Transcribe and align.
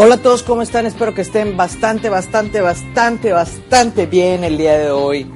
Hola 0.00 0.14
a 0.14 0.18
todos, 0.18 0.44
¿cómo 0.44 0.62
están? 0.62 0.86
Espero 0.86 1.12
que 1.12 1.22
estén 1.22 1.56
bastante, 1.56 2.08
bastante, 2.08 2.60
bastante, 2.60 3.32
bastante 3.32 4.06
bien 4.06 4.44
el 4.44 4.56
día 4.56 4.78
de 4.78 4.92
hoy. 4.92 5.26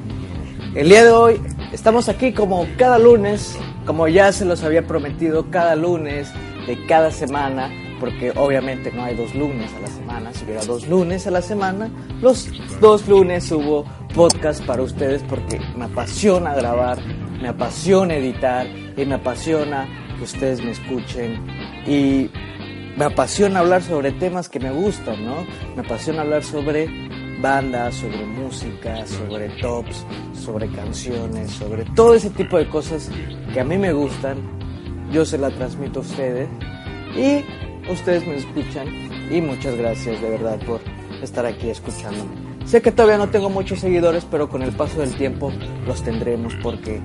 El 0.77 0.89
día 0.89 1.03
de 1.03 1.11
hoy 1.11 1.43
estamos 1.73 2.09
aquí 2.09 2.33
como 2.33 2.65
cada 2.79 2.97
lunes, 3.01 3.59
como 3.87 4.07
ya 4.07 4.31
se 4.31 4.45
los 4.45 4.63
había 4.63 4.87
prometido, 4.87 5.51
cada 5.51 5.75
lunes 5.75 6.31
de 6.69 6.87
cada 6.87 7.11
semana, 7.11 7.73
porque 7.99 8.31
obviamente 8.37 8.93
no 8.93 9.03
hay 9.03 9.17
dos 9.17 9.35
lunes 9.35 9.69
a 9.75 9.81
la 9.81 9.89
semana. 9.89 10.33
Si 10.33 10.45
hubiera 10.45 10.65
dos 10.65 10.87
lunes 10.87 11.27
a 11.27 11.33
la 11.33 11.43
semana, 11.43 11.91
los 12.21 12.49
dos 12.81 13.09
lunes 13.09 13.51
hubo 13.51 13.85
podcast 14.15 14.65
para 14.65 14.85
ustedes 14.85 15.25
porque 15.29 15.59
me 15.77 15.87
apasiona 15.87 16.55
grabar, 16.55 16.99
me 17.41 17.49
apasiona 17.49 18.15
editar 18.15 18.69
y 18.97 19.05
me 19.07 19.17
apasiona 19.17 19.89
que 20.17 20.23
ustedes 20.23 20.63
me 20.63 20.71
escuchen 20.71 21.45
y 21.85 22.31
me 22.97 23.05
apasiona 23.05 23.61
hablar 23.61 23.83
sobre 23.83 24.13
temas 24.13 24.49
que 24.49 24.61
me 24.61 24.71
gustan, 24.71 25.25
¿no? 25.25 25.47
Me 25.75 25.83
apasiona 25.83 26.23
hablar 26.23 26.43
sobre 26.43 26.89
bandas, 27.41 27.97
sobre 27.97 28.25
música, 28.25 29.07
sobre 29.07 29.49
tops, 29.61 30.05
sobre 30.35 30.69
canciones, 30.69 31.51
sobre 31.51 31.85
todo 31.85 32.15
ese 32.15 32.31
tipo 32.31 32.59
de 32.59 32.69
cosas 32.69 33.11
que 33.53 33.61
a 33.61 33.65
mí 33.65 33.79
me 33.79 33.93
gustan. 33.93 34.39
Yo 35.11 35.25
se 35.25 35.39
la 35.39 35.51
transmito 35.51 36.01
a 36.01 36.03
ustedes 36.03 36.49
y 37.17 37.45
ustedes 37.91 38.27
me 38.27 38.37
escuchan 38.37 38.89
y 39.31 39.41
muchas 39.41 39.77
gracias 39.77 40.21
de 40.21 40.31
verdad 40.31 40.59
por 40.65 40.81
estar 41.23 41.45
aquí 41.45 41.71
escuchándome. 41.71 42.31
Sé 42.65 42.81
que 42.81 42.93
todavía 42.93 43.19
no 43.19 43.29
tengo 43.29 43.51
muchos 43.51 43.81
seguidores, 43.81 44.25
pero 44.31 44.49
con 44.49 44.63
el 44.63 44.73
paso 44.73 45.01
del 45.01 45.15
tiempo 45.17 45.53
los 45.87 46.03
tendremos 46.03 46.55
porque 46.63 47.01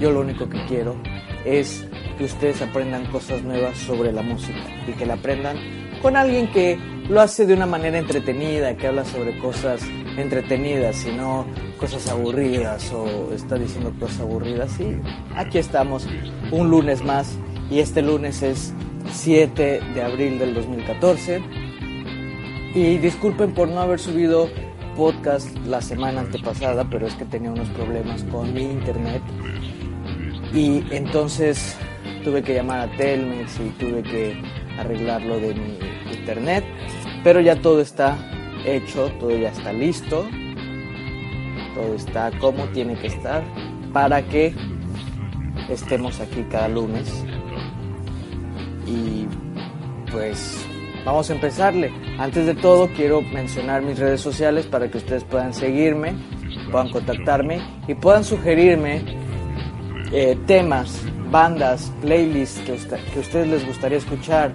yo 0.00 0.10
lo 0.10 0.20
único 0.20 0.48
que 0.48 0.64
quiero 0.66 0.96
es 1.44 1.86
que 2.16 2.24
ustedes 2.24 2.62
aprendan 2.62 3.06
cosas 3.06 3.42
nuevas 3.42 3.76
sobre 3.78 4.12
la 4.12 4.22
música 4.22 4.58
y 4.86 4.92
que 4.92 5.06
la 5.06 5.14
aprendan 5.14 5.56
con 6.02 6.16
alguien 6.16 6.48
que 6.52 6.78
lo 7.08 7.20
hace 7.20 7.46
de 7.46 7.54
una 7.54 7.66
manera 7.66 7.98
entretenida, 7.98 8.76
que 8.76 8.86
habla 8.86 9.04
sobre 9.04 9.38
cosas 9.38 9.82
entretenidas 10.16 11.06
y 11.06 11.12
no 11.12 11.46
cosas 11.78 12.08
aburridas 12.08 12.92
o 12.92 13.32
está 13.32 13.56
diciendo 13.56 13.92
cosas 13.98 14.20
aburridas. 14.20 14.78
Y 14.80 15.00
aquí 15.36 15.58
estamos, 15.58 16.06
un 16.50 16.70
lunes 16.70 17.02
más 17.04 17.36
y 17.70 17.80
este 17.80 18.02
lunes 18.02 18.42
es 18.42 18.72
7 19.12 19.80
de 19.94 20.02
abril 20.02 20.38
del 20.38 20.54
2014. 20.54 21.42
Y 22.74 22.98
disculpen 22.98 23.54
por 23.54 23.68
no 23.68 23.80
haber 23.80 24.00
subido 24.00 24.48
podcast 24.96 25.56
la 25.66 25.80
semana 25.80 26.20
antepasada, 26.20 26.88
pero 26.90 27.06
es 27.06 27.14
que 27.14 27.24
tenía 27.24 27.50
unos 27.50 27.68
problemas 27.70 28.22
con 28.24 28.52
mi 28.52 28.62
internet. 28.62 29.22
Y 30.52 30.84
entonces 30.90 31.76
tuve 32.26 32.42
que 32.42 32.54
llamar 32.54 32.80
a 32.80 32.96
Telmex 32.96 33.60
y 33.60 33.68
tuve 33.78 34.02
que 34.02 34.36
arreglar 34.80 35.22
lo 35.22 35.38
de 35.38 35.54
mi 35.54 35.78
internet. 36.12 36.64
Pero 37.22 37.40
ya 37.40 37.54
todo 37.54 37.80
está 37.80 38.18
hecho, 38.64 39.12
todo 39.20 39.30
ya 39.30 39.50
está 39.50 39.72
listo. 39.72 40.26
Todo 41.76 41.94
está 41.94 42.32
como 42.40 42.64
tiene 42.70 42.96
que 42.96 43.06
estar 43.06 43.44
para 43.92 44.22
que 44.22 44.52
estemos 45.68 46.18
aquí 46.18 46.44
cada 46.50 46.66
lunes. 46.66 47.24
Y 48.88 49.28
pues 50.10 50.66
vamos 51.04 51.30
a 51.30 51.34
empezarle. 51.34 51.92
Antes 52.18 52.44
de 52.44 52.56
todo 52.56 52.88
quiero 52.88 53.22
mencionar 53.22 53.82
mis 53.82 54.00
redes 54.00 54.20
sociales 54.20 54.66
para 54.66 54.90
que 54.90 54.98
ustedes 54.98 55.22
puedan 55.22 55.54
seguirme, 55.54 56.14
puedan 56.72 56.90
contactarme 56.90 57.60
y 57.86 57.94
puedan 57.94 58.24
sugerirme 58.24 59.04
eh, 60.10 60.36
temas, 60.46 61.04
bandas, 61.30 61.92
playlists 62.00 62.60
que, 62.60 63.18
ustedes 63.20 63.48
les 63.48 63.66
gustaría 63.66 63.98
escuchar. 63.98 64.54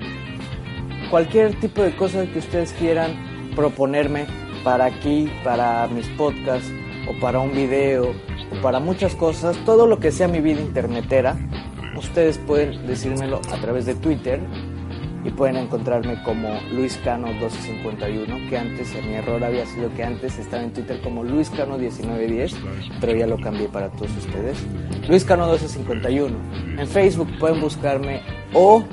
Cualquier 1.09 1.59
tipo 1.59 1.81
de 1.81 1.95
cosa 1.95 2.25
que 2.25 2.39
ustedes 2.39 2.73
quieran 2.73 3.51
proponerme 3.55 4.25
para 4.63 4.85
aquí, 4.85 5.29
para 5.43 5.87
mis 5.87 6.07
podcasts 6.09 6.71
o 7.09 7.19
para 7.19 7.39
un 7.39 7.51
video 7.51 8.11
o 8.11 8.61
para 8.61 8.79
muchas 8.79 9.15
cosas, 9.15 9.57
todo 9.65 9.87
lo 9.87 9.99
que 9.99 10.11
sea 10.11 10.27
mi 10.27 10.39
vida 10.39 10.61
internetera, 10.61 11.37
ustedes 11.97 12.37
pueden 12.37 12.87
decírmelo 12.87 13.41
a 13.51 13.57
través 13.57 13.85
de 13.85 13.95
Twitter 13.95 14.39
y 15.23 15.29
pueden 15.29 15.57
encontrarme 15.57 16.21
como 16.23 16.59
Luis 16.71 16.99
Cano 17.03 17.27
1251, 17.27 18.49
que 18.49 18.57
antes, 18.57 18.93
mi 19.05 19.13
error 19.13 19.43
había 19.43 19.65
sido 19.65 19.93
que 19.93 20.03
antes 20.03 20.39
estaba 20.39 20.63
en 20.63 20.73
Twitter 20.73 20.99
como 21.01 21.23
Luis 21.23 21.49
Cano 21.49 21.77
1910, 21.77 22.55
pero 22.99 23.15
ya 23.15 23.27
lo 23.27 23.37
cambié 23.37 23.67
para 23.67 23.89
todos 23.89 24.11
ustedes. 24.17 24.57
Luis 25.07 25.23
Cano 25.23 25.43
1251. 25.45 26.81
En 26.81 26.87
Facebook 26.87 27.29
pueden 27.39 27.61
buscarme 27.61 28.21
o 28.53 28.83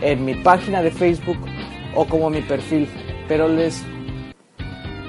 en 0.00 0.24
mi 0.24 0.34
página 0.34 0.82
de 0.82 0.90
Facebook 0.90 1.38
o 1.94 2.04
como 2.06 2.30
mi 2.30 2.42
perfil, 2.42 2.88
pero 3.26 3.48
les, 3.48 3.82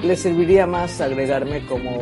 les 0.03 0.19
serviría 0.19 0.65
más 0.65 0.99
agregarme 1.01 1.65
como 1.67 1.99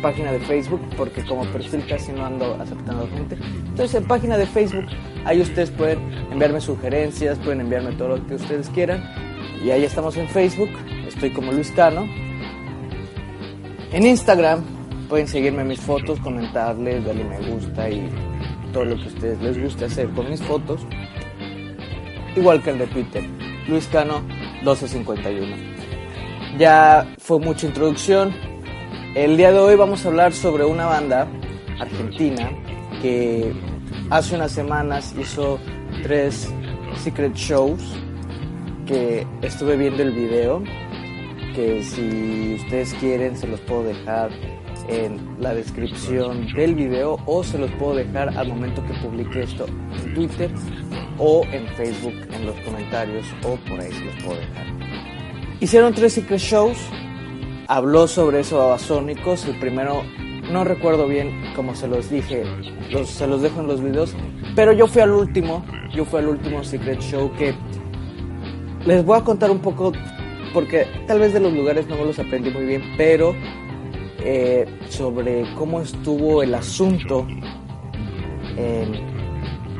página 0.00 0.32
de 0.32 0.40
Facebook 0.40 0.80
porque 0.96 1.24
como 1.24 1.44
perfil 1.46 1.84
casi 1.88 2.12
no 2.12 2.24
ando 2.24 2.56
aceptando 2.60 3.08
gente. 3.08 3.36
Entonces 3.68 3.94
en 3.94 4.04
página 4.06 4.36
de 4.38 4.46
Facebook 4.46 4.86
ahí 5.24 5.40
ustedes 5.40 5.70
pueden 5.70 5.98
enviarme 6.30 6.60
sugerencias, 6.60 7.38
pueden 7.38 7.60
enviarme 7.60 7.92
todo 7.92 8.16
lo 8.16 8.26
que 8.26 8.34
ustedes 8.34 8.68
quieran. 8.70 9.02
Y 9.64 9.70
ahí 9.70 9.84
estamos 9.84 10.16
en 10.16 10.28
Facebook, 10.28 10.70
estoy 11.06 11.30
como 11.30 11.52
Luis 11.52 11.70
Cano. 11.72 12.06
En 13.92 14.06
Instagram 14.06 14.62
pueden 15.08 15.26
seguirme 15.26 15.64
mis 15.64 15.80
fotos, 15.80 16.20
comentarles, 16.20 17.04
darle 17.04 17.24
me 17.24 17.38
gusta 17.50 17.88
y 17.90 18.08
todo 18.72 18.84
lo 18.84 18.96
que 18.96 19.04
a 19.04 19.06
ustedes 19.06 19.40
les 19.40 19.62
guste 19.62 19.86
hacer 19.86 20.08
con 20.10 20.30
mis 20.30 20.42
fotos. 20.42 20.80
Igual 22.36 22.62
que 22.62 22.70
el 22.70 22.78
de 22.78 22.86
Twitter, 22.86 23.24
Luis 23.66 23.86
Cano 23.86 24.20
1251. 24.62 25.56
Ya 26.58 27.06
fue 27.18 27.38
mucha 27.38 27.66
introducción, 27.66 28.32
el 29.24 29.36
día 29.36 29.50
de 29.50 29.58
hoy 29.58 29.74
vamos 29.74 30.04
a 30.04 30.08
hablar 30.10 30.32
sobre 30.32 30.64
una 30.64 30.86
banda 30.86 31.26
argentina 31.80 32.52
que 33.02 33.52
hace 34.10 34.36
unas 34.36 34.52
semanas 34.52 35.12
hizo 35.18 35.58
tres 36.04 36.48
secret 37.02 37.34
shows 37.34 37.80
que 38.86 39.26
estuve 39.42 39.76
viendo 39.76 40.04
el 40.04 40.12
video 40.12 40.62
que 41.52 41.82
si 41.82 42.60
ustedes 42.62 42.94
quieren 42.94 43.36
se 43.36 43.48
los 43.48 43.58
puedo 43.62 43.82
dejar 43.82 44.30
en 44.88 45.36
la 45.40 45.52
descripción 45.52 46.46
del 46.54 46.76
video 46.76 47.18
o 47.26 47.42
se 47.42 47.58
los 47.58 47.72
puedo 47.72 47.96
dejar 47.96 48.28
al 48.38 48.46
momento 48.46 48.84
que 48.86 48.94
publique 49.02 49.42
esto 49.42 49.66
en 49.66 50.14
Twitter 50.14 50.50
o 51.18 51.42
en 51.50 51.66
Facebook 51.74 52.14
en 52.32 52.46
los 52.46 52.54
comentarios 52.60 53.26
o 53.44 53.56
por 53.68 53.80
ahí 53.80 53.90
se 53.90 54.04
los 54.04 54.14
puedo 54.22 54.38
dejar. 54.38 54.66
Hicieron 55.58 55.92
tres 55.92 56.12
secret 56.12 56.38
shows 56.38 56.78
habló 57.68 58.08
sobre 58.08 58.40
eso 58.40 58.58
Babasónicos. 58.58 59.44
El 59.46 59.58
primero, 59.60 60.02
no 60.50 60.64
recuerdo 60.64 61.06
bien 61.06 61.52
cómo 61.54 61.76
se 61.76 61.86
los 61.86 62.10
dije, 62.10 62.42
los, 62.90 63.08
se 63.08 63.28
los 63.28 63.42
dejo 63.42 63.60
en 63.60 63.68
los 63.68 63.80
videos, 63.80 64.14
pero 64.56 64.72
yo 64.72 64.88
fui 64.88 65.02
al 65.02 65.12
último, 65.12 65.64
yo 65.94 66.04
fui 66.04 66.18
al 66.18 66.28
último 66.28 66.64
Secret 66.64 67.00
Show 67.00 67.30
que 67.36 67.54
les 68.84 69.04
voy 69.04 69.18
a 69.18 69.22
contar 69.22 69.50
un 69.50 69.60
poco, 69.60 69.92
porque 70.52 70.86
tal 71.06 71.20
vez 71.20 71.32
de 71.32 71.40
los 71.40 71.52
lugares 71.52 71.86
no 71.86 71.96
me 71.96 72.06
los 72.06 72.18
aprendí 72.18 72.50
muy 72.50 72.64
bien, 72.64 72.82
pero 72.96 73.34
eh, 74.20 74.66
sobre 74.88 75.44
cómo 75.54 75.80
estuvo 75.80 76.42
el 76.42 76.54
asunto 76.54 77.26
en, 78.56 78.94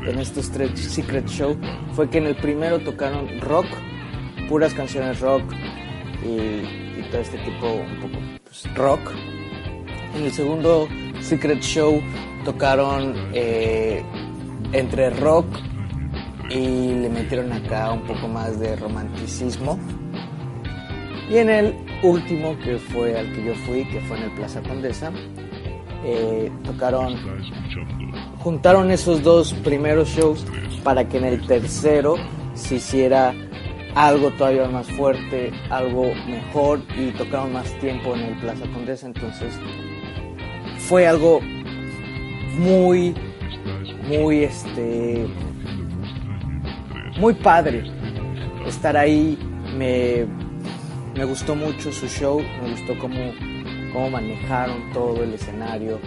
en 0.07 0.19
estos 0.19 0.51
tres 0.51 0.79
Secret 0.79 1.27
Show 1.27 1.57
fue 1.93 2.11
que 2.11 2.19
en 2.19 2.27
el 2.27 2.37
primero 2.37 2.79
tocaron 2.81 3.41
rock, 3.41 3.67
puras 4.49 4.75
canciones 4.75 5.21
rock 5.21 5.43
y 6.23 6.88
todo 7.11 7.21
este 7.21 7.39
tipo 7.39 7.67
un 7.73 8.01
poco 8.01 8.19
pues, 8.45 8.75
rock. 8.75 9.01
En 10.15 10.25
el 10.25 10.33
segundo 10.33 10.89
Secret 11.21 11.61
Show 11.61 12.01
tocaron 12.45 13.15
eh, 13.33 14.03
entre 14.73 15.11
rock 15.11 15.47
y 16.51 16.95
le 16.95 17.09
metieron 17.09 17.53
acá 17.53 17.93
un 17.93 18.03
poco 18.03 18.29
más 18.29 18.59
de 18.59 18.77
romanticismo. 18.77 19.79
Y 21.31 21.37
en 21.37 21.51
el 21.51 21.75
último, 22.03 22.59
que 22.59 22.79
fue 22.79 23.19
al 23.19 23.33
que 23.35 23.45
yo 23.45 23.55
fui, 23.67 23.85
que 23.85 24.01
fue 24.01 24.17
en 24.17 24.25
el 24.25 24.31
Plaza 24.33 24.63
Condesa, 24.63 25.13
eh, 26.05 26.51
tocaron, 26.65 27.17
juntaron 28.39 28.91
esos 28.91 29.23
dos 29.23 29.53
primeros 29.53 30.09
shows 30.09 30.45
para 30.83 31.07
que 31.07 31.19
en 31.19 31.25
el 31.25 31.47
tercero 31.47 32.17
se 32.55 32.77
hiciera 32.77 33.35
algo 33.95 34.31
todavía 34.31 34.69
más 34.69 34.87
fuerte, 34.87 35.53
algo 35.71 36.13
mejor 36.29 36.81
y 36.97 37.11
tocaron 37.13 37.53
más 37.53 37.73
tiempo 37.81 38.15
en 38.15 38.21
el 38.21 38.35
Plaza 38.37 38.65
Condesa, 38.73 39.07
entonces 39.07 39.55
fue 40.79 41.07
algo 41.07 41.41
muy, 42.59 43.15
muy, 44.09 44.45
este, 44.45 45.27
muy 47.19 47.35
padre 47.35 47.85
estar 48.67 48.97
ahí, 48.97 49.39
me, 49.77 50.27
me 51.17 51.25
gustó 51.25 51.55
mucho 51.55 51.93
su 51.93 52.07
show, 52.07 52.41
me 52.63 52.71
gustó 52.71 52.99
cómo, 52.99 53.33
cómo 53.93 54.11
manejaron 54.11 54.93
todo 54.93 55.23
el 55.23 55.35
escenario 55.35 55.99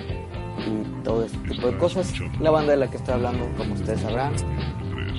y 0.60 1.04
todo 1.04 1.25
este 1.25 1.38
tipo 1.50 1.68
de 1.68 1.78
cosas. 1.78 2.13
La 2.39 2.51
banda 2.51 2.72
de 2.72 2.78
la 2.78 2.89
que 2.89 2.98
estoy 2.98 3.16
hablando, 3.16 3.48
como 3.57 3.74
ustedes 3.74 4.01
sabrán, 4.01 4.33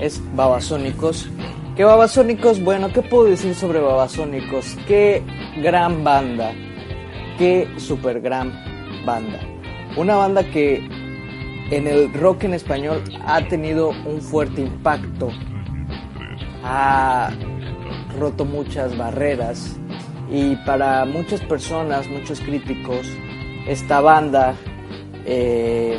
es 0.00 0.23
Babasónicos 0.35 1.29
Que 1.76 1.84
Babasónicos, 1.84 2.62
bueno, 2.62 2.92
¿qué 2.92 3.00
puedo 3.00 3.24
decir 3.24 3.54
sobre 3.54 3.80
Babasónicos? 3.80 4.76
Qué 4.86 5.22
gran 5.62 6.04
banda, 6.04 6.52
qué 7.38 7.66
super 7.78 8.20
gran 8.20 8.52
banda. 9.06 9.40
Una 9.96 10.16
banda 10.16 10.44
que 10.44 10.86
en 11.70 11.86
el 11.86 12.12
rock 12.12 12.44
en 12.44 12.52
español 12.52 13.02
ha 13.24 13.48
tenido 13.48 13.88
un 14.04 14.20
fuerte 14.20 14.60
impacto, 14.60 15.30
ha 16.62 17.30
roto 18.18 18.44
muchas 18.44 18.94
barreras 18.98 19.75
y 20.30 20.56
para 20.66 21.06
muchas 21.06 21.40
personas, 21.40 22.06
muchos 22.06 22.38
críticos, 22.40 23.06
esta 23.66 24.02
banda 24.02 24.54
eh, 25.25 25.98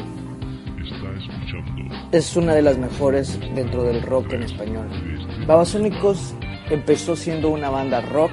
es 2.11 2.35
una 2.35 2.53
de 2.53 2.61
las 2.61 2.77
mejores 2.77 3.39
dentro 3.55 3.83
del 3.85 4.03
rock 4.03 4.33
en 4.33 4.43
español. 4.43 5.12
Babasónicos 5.47 6.33
empezó 6.69 7.17
siendo 7.17 7.49
una 7.49 7.69
banda 7.69 7.99
rock 7.99 8.31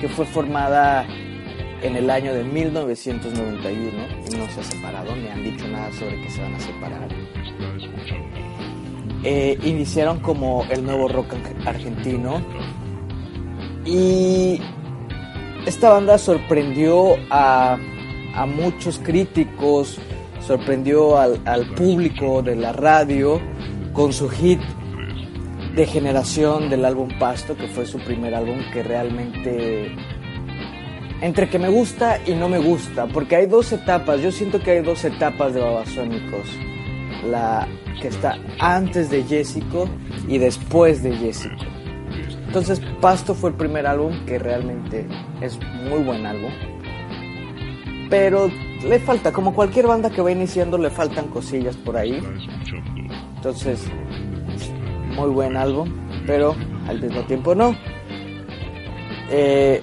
que 0.00 0.08
fue 0.08 0.24
formada 0.24 1.06
en 1.82 1.96
el 1.96 2.08
año 2.08 2.32
de 2.32 2.44
1991 2.44 3.90
y 4.26 4.36
no 4.36 4.48
se 4.48 4.60
ha 4.60 4.64
separado, 4.64 5.14
ni 5.14 5.28
han 5.28 5.44
dicho 5.44 5.68
nada 5.68 5.92
sobre 5.92 6.22
que 6.22 6.30
se 6.30 6.40
van 6.40 6.54
a 6.54 6.60
separar. 6.60 7.08
Eh, 9.22 9.58
iniciaron 9.64 10.20
como 10.20 10.64
el 10.70 10.82
nuevo 10.82 11.08
rock 11.08 11.34
argentino 11.66 12.40
y 13.84 14.58
esta 15.66 15.90
banda 15.90 16.16
sorprendió 16.16 17.16
a, 17.30 17.76
muchos 18.46 18.98
críticos, 18.98 19.98
sorprendió 20.46 21.18
al 21.18 21.66
público 21.76 22.40
de 22.40 22.56
la 22.56 22.72
radio 22.72 23.38
con 23.92 24.14
su 24.14 24.30
hit 24.30 24.60
de 25.80 25.86
generación 25.86 26.68
del 26.68 26.84
álbum 26.84 27.08
Pasto, 27.18 27.56
que 27.56 27.66
fue 27.66 27.86
su 27.86 27.98
primer 28.00 28.34
álbum 28.34 28.58
que 28.70 28.82
realmente 28.82 29.90
entre 31.22 31.48
que 31.48 31.58
me 31.58 31.70
gusta 31.70 32.18
y 32.26 32.34
no 32.34 32.50
me 32.50 32.58
gusta, 32.58 33.06
porque 33.06 33.36
hay 33.36 33.46
dos 33.46 33.72
etapas, 33.72 34.20
yo 34.20 34.30
siento 34.30 34.60
que 34.60 34.72
hay 34.72 34.82
dos 34.82 35.02
etapas 35.06 35.54
de 35.54 35.60
Babasónicos, 35.60 36.50
la 37.24 37.66
que 37.98 38.08
está 38.08 38.38
antes 38.58 39.08
de 39.08 39.22
Jessico 39.22 39.88
y 40.28 40.36
después 40.36 41.02
de 41.02 41.16
Jessico. 41.16 41.64
Entonces 42.46 42.82
Pasto 43.00 43.34
fue 43.34 43.48
el 43.48 43.56
primer 43.56 43.86
álbum 43.86 44.26
que 44.26 44.38
realmente 44.38 45.06
es 45.40 45.58
muy 45.88 46.02
buen 46.02 46.26
álbum, 46.26 46.50
pero 48.10 48.50
le 48.86 48.98
falta, 48.98 49.32
como 49.32 49.54
cualquier 49.54 49.86
banda 49.86 50.10
que 50.10 50.20
va 50.20 50.30
iniciando, 50.30 50.76
le 50.76 50.90
faltan 50.90 51.28
cosillas 51.28 51.78
por 51.78 51.96
ahí. 51.96 52.20
Entonces, 53.36 53.88
muy 55.14 55.30
buen 55.30 55.56
álbum, 55.56 55.90
pero 56.26 56.54
al 56.88 57.00
mismo 57.00 57.22
tiempo 57.22 57.54
no. 57.54 57.76
Eh, 59.30 59.82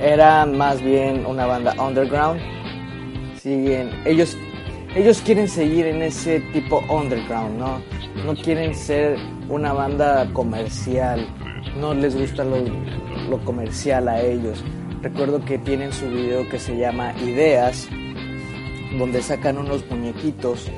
eran 0.00 0.56
más 0.56 0.82
bien 0.82 1.24
una 1.26 1.46
banda 1.46 1.74
underground. 1.78 2.40
Siguen, 3.36 3.90
ellos, 4.04 4.36
ellos 4.94 5.20
quieren 5.24 5.48
seguir 5.48 5.86
en 5.86 6.02
ese 6.02 6.40
tipo 6.52 6.82
underground, 6.88 7.58
¿no? 7.58 7.80
No 8.24 8.34
quieren 8.34 8.74
ser 8.74 9.16
una 9.48 9.72
banda 9.72 10.28
comercial, 10.32 11.26
no 11.78 11.94
les 11.94 12.16
gusta 12.16 12.44
lo, 12.44 12.56
lo 13.28 13.38
comercial 13.44 14.08
a 14.08 14.20
ellos. 14.20 14.62
Recuerdo 15.02 15.44
que 15.44 15.58
tienen 15.58 15.92
su 15.92 16.08
video 16.08 16.48
que 16.48 16.58
se 16.58 16.76
llama 16.78 17.12
Ideas, 17.22 17.88
donde 18.98 19.22
sacan 19.22 19.58
unos 19.58 19.84
muñequitos 19.90 20.70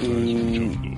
y 0.00 0.95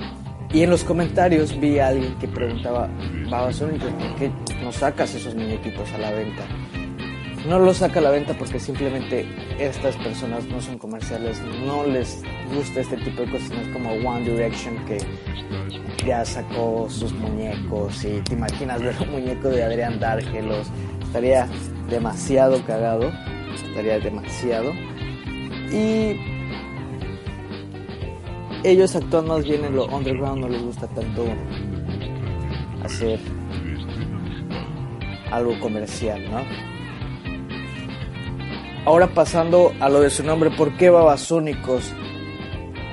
y 0.53 0.63
en 0.63 0.71
los 0.71 0.85
comentarios 0.85 1.59
vi 1.61 1.79
a 1.79 1.89
alguien 1.89 2.15
que 2.19 2.29
preguntaba, 2.29 2.89
Babasónicos, 3.29 3.93
¿por 3.93 4.15
qué 4.17 4.31
no 4.63 4.73
sacas 4.73 5.15
esos 5.15 5.35
muñequitos 5.35 5.93
a 5.93 5.99
la 5.99 6.11
venta? 6.13 6.45
No 7.47 7.59
los 7.59 7.79
saca 7.79 8.01
a 8.01 8.03
la 8.03 8.11
venta 8.11 8.35
porque 8.35 8.59
simplemente 8.59 9.27
estas 9.59 9.97
personas 9.97 10.45
no 10.47 10.61
son 10.61 10.79
comerciales, 10.79 11.41
no 11.65 11.85
les 11.85 12.23
gusta 12.55 12.81
este 12.81 12.97
tipo 12.97 13.23
de 13.23 13.31
cosas, 13.31 13.51
no 13.51 13.61
es 13.61 13.69
como 13.69 13.91
One 13.91 14.29
Direction 14.29 14.77
que 14.87 14.99
ya 16.05 16.25
sacó 16.25 16.89
sus 16.89 17.13
muñecos 17.13 18.05
y 18.05 18.21
te 18.23 18.35
imaginas 18.35 18.83
ver 18.83 18.97
un 19.01 19.13
muñeco 19.13 19.49
de 19.49 19.63
Adrián 19.63 20.01
Dárgelos, 20.01 20.69
estaría 21.03 21.47
demasiado 21.91 22.65
cagado, 22.65 23.13
estaría 23.55 23.99
demasiado. 24.01 24.73
Y 25.71 26.38
ellos 28.65 28.97
actúan 28.97 29.27
más 29.27 29.45
bien 29.45 29.65
en 29.65 29.77
lo 29.77 29.87
underground, 29.87 30.43
no 30.43 30.49
les 30.49 30.63
gusta 30.63 30.87
tanto 30.89 31.25
hacer 32.85 33.19
algo 35.31 35.59
comercial, 35.61 36.23
¿no? 36.31 36.43
Ahora 38.85 39.07
pasando 39.09 39.73
a 39.81 39.89
lo 39.89 40.01
de 40.01 40.11
su 40.11 40.25
nombre, 40.25 40.51
¿por 40.51 40.77
qué 40.77 40.89
Babasónicos? 40.89 41.93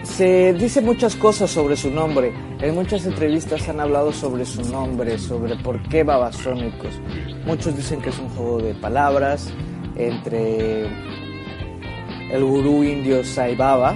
Se 0.03 0.53
dice 0.53 0.81
muchas 0.81 1.15
cosas 1.15 1.49
sobre 1.49 1.77
su 1.77 1.89
nombre. 1.89 2.33
En 2.59 2.75
muchas 2.75 3.05
entrevistas 3.05 3.67
han 3.69 3.79
hablado 3.79 4.11
sobre 4.11 4.45
su 4.45 4.61
nombre, 4.69 5.17
sobre 5.17 5.55
por 5.55 5.81
qué 5.89 6.03
Babasónicos. 6.03 6.99
Muchos 7.45 7.75
dicen 7.77 8.01
que 8.01 8.09
es 8.09 8.19
un 8.19 8.29
juego 8.29 8.59
de 8.59 8.73
palabras 8.75 9.53
entre 9.95 10.87
el 12.31 12.43
gurú 12.43 12.83
indio 12.83 13.23
Sai 13.23 13.55
Baba, 13.55 13.95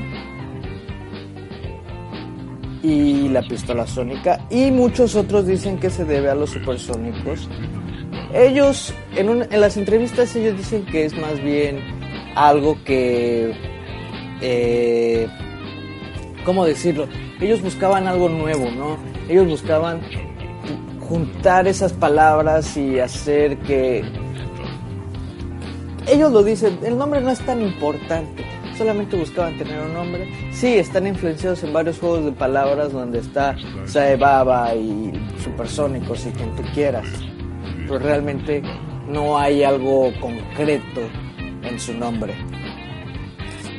y 2.82 3.28
la 3.30 3.42
pistola 3.42 3.86
sónica 3.86 4.46
y 4.50 4.72
muchos 4.72 5.16
otros 5.16 5.46
dicen 5.46 5.80
que 5.80 5.90
se 5.90 6.06
debe 6.06 6.30
a 6.30 6.36
los 6.36 6.52
supersónicos. 6.52 7.50
Ellos, 8.34 8.94
en, 9.16 9.48
en 9.52 9.62
las 9.62 9.76
entrevistas 9.78 10.36
ellos 10.36 10.58
dicen 10.58 10.86
que 10.86 11.06
es 11.06 11.18
más 11.18 11.42
bien 11.42 11.80
algo 12.36 12.78
que... 12.84 13.54
Eh, 14.42 15.28
¿Cómo 16.46 16.66
decirlo? 16.66 17.08
Ellos 17.42 17.62
buscaban 17.62 18.08
algo 18.08 18.30
nuevo, 18.30 18.72
¿no? 18.72 18.98
Ellos 19.28 19.48
buscaban 19.48 20.02
juntar 21.02 21.68
esas 21.68 21.92
palabras 21.94 22.78
y 22.78 23.00
hacer 23.00 23.58
que... 23.60 24.04
Ellos 26.08 26.32
lo 26.32 26.44
dicen, 26.44 26.80
el 26.84 26.98
nombre 26.98 27.22
no 27.22 27.30
es 27.30 27.40
tan 27.40 27.62
importante 27.62 28.59
solamente 28.80 29.18
buscaban 29.18 29.58
tener 29.58 29.78
un 29.82 29.94
nombre. 29.94 30.26
Sí, 30.54 30.78
están 30.78 31.06
influenciados 31.06 31.62
en 31.66 31.74
varios 31.74 32.00
juegos 32.00 32.24
de 32.24 32.32
palabras 32.32 32.94
donde 32.94 33.20
está 33.20 33.58
Saebaba 33.86 34.74
y 34.74 35.12
Supersónicos 35.44 36.26
y 36.26 36.32
quien 36.32 36.56
tú 36.56 36.64
quieras. 36.74 37.06
Pero 37.86 38.00
realmente 38.00 38.64
no 39.10 39.38
hay 39.38 39.64
algo 39.64 40.14
concreto 40.22 41.02
en 41.62 41.78
su 41.78 41.94
nombre. 41.94 42.34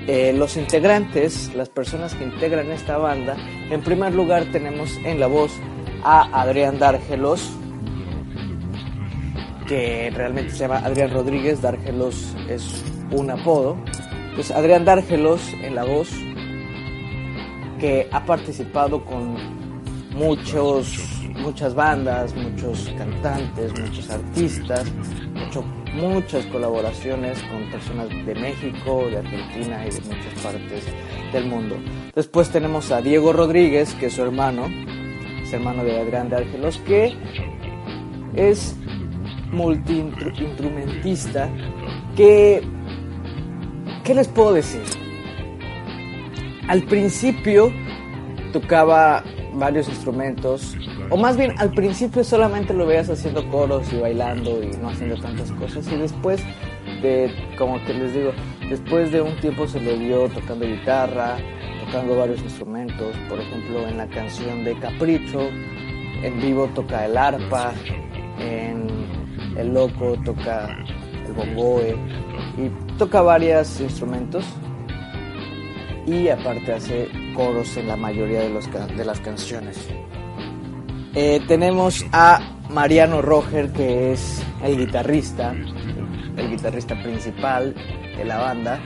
Eh, 0.06 0.34
los 0.34 0.58
integrantes, 0.58 1.54
las 1.54 1.70
personas 1.70 2.14
que 2.14 2.24
integran 2.24 2.70
esta 2.70 2.98
banda, 2.98 3.36
en 3.70 3.80
primer 3.80 4.14
lugar 4.14 4.44
tenemos 4.52 4.98
en 5.02 5.18
la 5.18 5.28
voz 5.28 5.50
a 6.04 6.42
Adrián 6.42 6.78
Dárgelos, 6.78 7.50
que 9.66 10.12
realmente 10.14 10.52
se 10.52 10.58
llama 10.58 10.78
Adrián 10.80 11.10
Rodríguez, 11.10 11.62
Dárgelos 11.62 12.36
es 12.50 12.84
un 13.12 13.30
apodo. 13.30 13.78
Pues 14.40 14.52
Adrián 14.52 14.86
Dárgelos 14.86 15.52
en 15.60 15.74
la 15.74 15.84
voz, 15.84 16.08
que 17.78 18.08
ha 18.10 18.24
participado 18.24 19.04
con 19.04 19.36
muchos, 20.14 20.96
muchas 21.36 21.74
bandas, 21.74 22.34
muchos 22.34 22.90
cantantes, 22.96 23.78
muchos 23.78 24.08
artistas, 24.08 24.86
muchas 25.92 26.46
colaboraciones 26.46 27.38
con 27.50 27.70
personas 27.70 28.08
de 28.08 28.34
México, 28.34 29.10
de 29.10 29.18
Argentina 29.18 29.86
y 29.86 29.90
de 29.90 30.00
muchas 30.00 30.42
partes 30.42 30.86
del 31.34 31.44
mundo. 31.44 31.76
Después 32.14 32.48
tenemos 32.48 32.90
a 32.92 33.02
Diego 33.02 33.34
Rodríguez, 33.34 33.92
que 33.96 34.06
es 34.06 34.14
su 34.14 34.22
hermano, 34.22 34.68
es 35.42 35.52
hermano 35.52 35.84
de 35.84 36.00
Adrián 36.00 36.30
Dárgelos, 36.30 36.78
que 36.86 37.14
es 38.34 38.74
multi-instrumentista, 39.52 41.50
que 42.16 42.79
¿Qué 44.10 44.16
les 44.16 44.26
puedo 44.26 44.52
decir? 44.52 44.82
Al 46.66 46.82
principio 46.82 47.72
tocaba 48.52 49.22
varios 49.54 49.88
instrumentos, 49.88 50.76
o 51.10 51.16
más 51.16 51.36
bien 51.36 51.54
al 51.58 51.70
principio 51.70 52.24
solamente 52.24 52.74
lo 52.74 52.86
veías 52.86 53.08
haciendo 53.08 53.48
coros 53.50 53.92
y 53.92 53.98
bailando 53.98 54.64
y 54.64 54.76
no 54.78 54.88
haciendo 54.88 55.16
tantas 55.16 55.52
cosas, 55.52 55.86
y 55.92 55.96
después 55.96 56.42
de, 57.02 57.32
como 57.56 57.80
que 57.84 57.94
les 57.94 58.12
digo, 58.12 58.32
después 58.68 59.12
de 59.12 59.20
un 59.20 59.36
tiempo 59.36 59.68
se 59.68 59.78
le 59.78 59.96
vio 59.96 60.28
tocando 60.30 60.66
guitarra, 60.66 61.36
tocando 61.86 62.16
varios 62.16 62.42
instrumentos, 62.42 63.14
por 63.28 63.38
ejemplo 63.38 63.86
en 63.86 63.96
la 63.96 64.08
canción 64.08 64.64
de 64.64 64.76
Capricho, 64.80 65.50
en 66.24 66.40
vivo 66.40 66.68
toca 66.74 67.06
el 67.06 67.16
arpa, 67.16 67.74
en 68.40 68.88
El 69.56 69.72
Loco 69.72 70.16
toca 70.24 70.76
el 71.28 71.32
bongoe, 71.32 71.96
y 72.56 72.96
toca 72.98 73.22
varios 73.22 73.80
instrumentos 73.80 74.44
y 76.06 76.28
aparte 76.28 76.72
hace 76.72 77.08
coros 77.34 77.76
en 77.76 77.88
la 77.88 77.96
mayoría 77.96 78.40
de, 78.40 78.50
los, 78.50 78.68
de 78.70 79.04
las 79.04 79.20
canciones. 79.20 79.88
Eh, 81.14 81.40
tenemos 81.46 82.04
a 82.12 82.40
Mariano 82.70 83.20
Roger, 83.22 83.72
que 83.72 84.12
es 84.12 84.42
el 84.62 84.76
guitarrista, 84.76 85.52
el 86.36 86.50
guitarrista 86.50 87.00
principal 87.02 87.74
de 88.16 88.24
la 88.24 88.38
banda, 88.38 88.80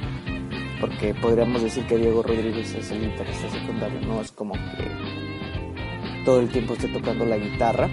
porque 0.80 1.14
podríamos 1.14 1.62
decir 1.62 1.86
que 1.86 1.98
Diego 1.98 2.22
Rodríguez 2.22 2.74
es 2.74 2.90
el 2.90 3.10
guitarrista 3.10 3.50
secundario, 3.50 4.00
no 4.02 4.20
es 4.20 4.32
como 4.32 4.54
que 4.54 6.24
todo 6.24 6.40
el 6.40 6.48
tiempo 6.48 6.74
esté 6.74 6.88
tocando 6.88 7.24
la 7.26 7.36
guitarra. 7.36 7.88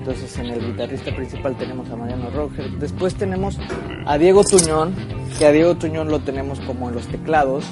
Entonces 0.00 0.38
en 0.38 0.46
el 0.46 0.66
guitarrista 0.66 1.14
principal 1.14 1.54
tenemos 1.58 1.90
a 1.90 1.96
Mariano 1.96 2.30
Roger. 2.30 2.70
Después 2.78 3.14
tenemos 3.16 3.58
a 4.06 4.16
Diego 4.16 4.42
Tuñón, 4.42 4.94
que 5.38 5.44
a 5.44 5.52
Diego 5.52 5.74
Tuñón 5.74 6.08
lo 6.08 6.20
tenemos 6.20 6.58
como 6.60 6.88
en 6.88 6.94
los 6.94 7.06
teclados. 7.06 7.66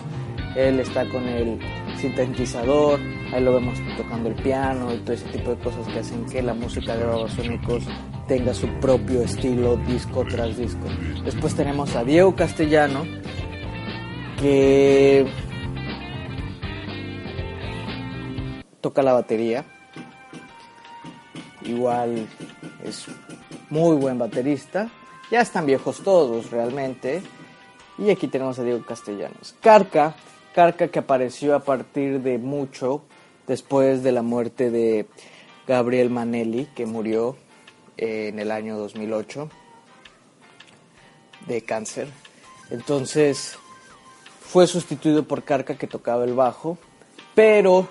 Él 0.54 0.78
está 0.78 1.08
con 1.08 1.26
el 1.26 1.58
sintetizador, 1.96 3.00
ahí 3.32 3.42
lo 3.42 3.54
vemos 3.54 3.78
tocando 3.96 4.28
el 4.28 4.34
piano 4.34 4.92
y 4.92 4.98
todo 4.98 5.14
ese 5.14 5.24
tipo 5.30 5.52
de 5.52 5.56
cosas 5.56 5.86
que 5.88 6.00
hacen 6.00 6.26
que 6.26 6.42
la 6.42 6.52
música 6.52 6.96
de 6.98 7.06
Babasónicos 7.06 7.84
tenga 8.26 8.52
su 8.52 8.68
propio 8.78 9.22
estilo 9.22 9.78
disco 9.78 10.22
tras 10.28 10.54
disco. 10.58 10.86
Después 11.24 11.54
tenemos 11.54 11.96
a 11.96 12.04
Diego 12.04 12.36
Castellano, 12.36 13.04
que 14.38 15.26
toca 18.82 19.02
la 19.02 19.14
batería. 19.14 19.64
Igual 21.68 22.26
es 22.82 23.04
muy 23.68 23.96
buen 23.96 24.18
baterista. 24.18 24.90
Ya 25.30 25.42
están 25.42 25.66
viejos 25.66 26.00
todos 26.02 26.50
realmente. 26.50 27.22
Y 27.98 28.08
aquí 28.08 28.26
tenemos 28.26 28.58
a 28.58 28.62
Diego 28.62 28.84
Castellanos. 28.86 29.54
Carca, 29.60 30.14
Carca 30.54 30.88
que 30.88 31.00
apareció 31.00 31.54
a 31.54 31.60
partir 31.60 32.22
de 32.22 32.38
mucho 32.38 33.02
después 33.46 34.02
de 34.02 34.12
la 34.12 34.22
muerte 34.22 34.70
de 34.70 35.06
Gabriel 35.66 36.08
Manelli, 36.08 36.68
que 36.74 36.86
murió 36.86 37.36
en 37.98 38.38
el 38.38 38.50
año 38.50 38.78
2008 38.78 39.50
de 41.48 41.62
cáncer. 41.62 42.08
Entonces 42.70 43.58
fue 44.40 44.66
sustituido 44.66 45.24
por 45.24 45.42
Carca 45.42 45.76
que 45.76 45.86
tocaba 45.86 46.24
el 46.24 46.32
bajo, 46.32 46.78
pero 47.34 47.88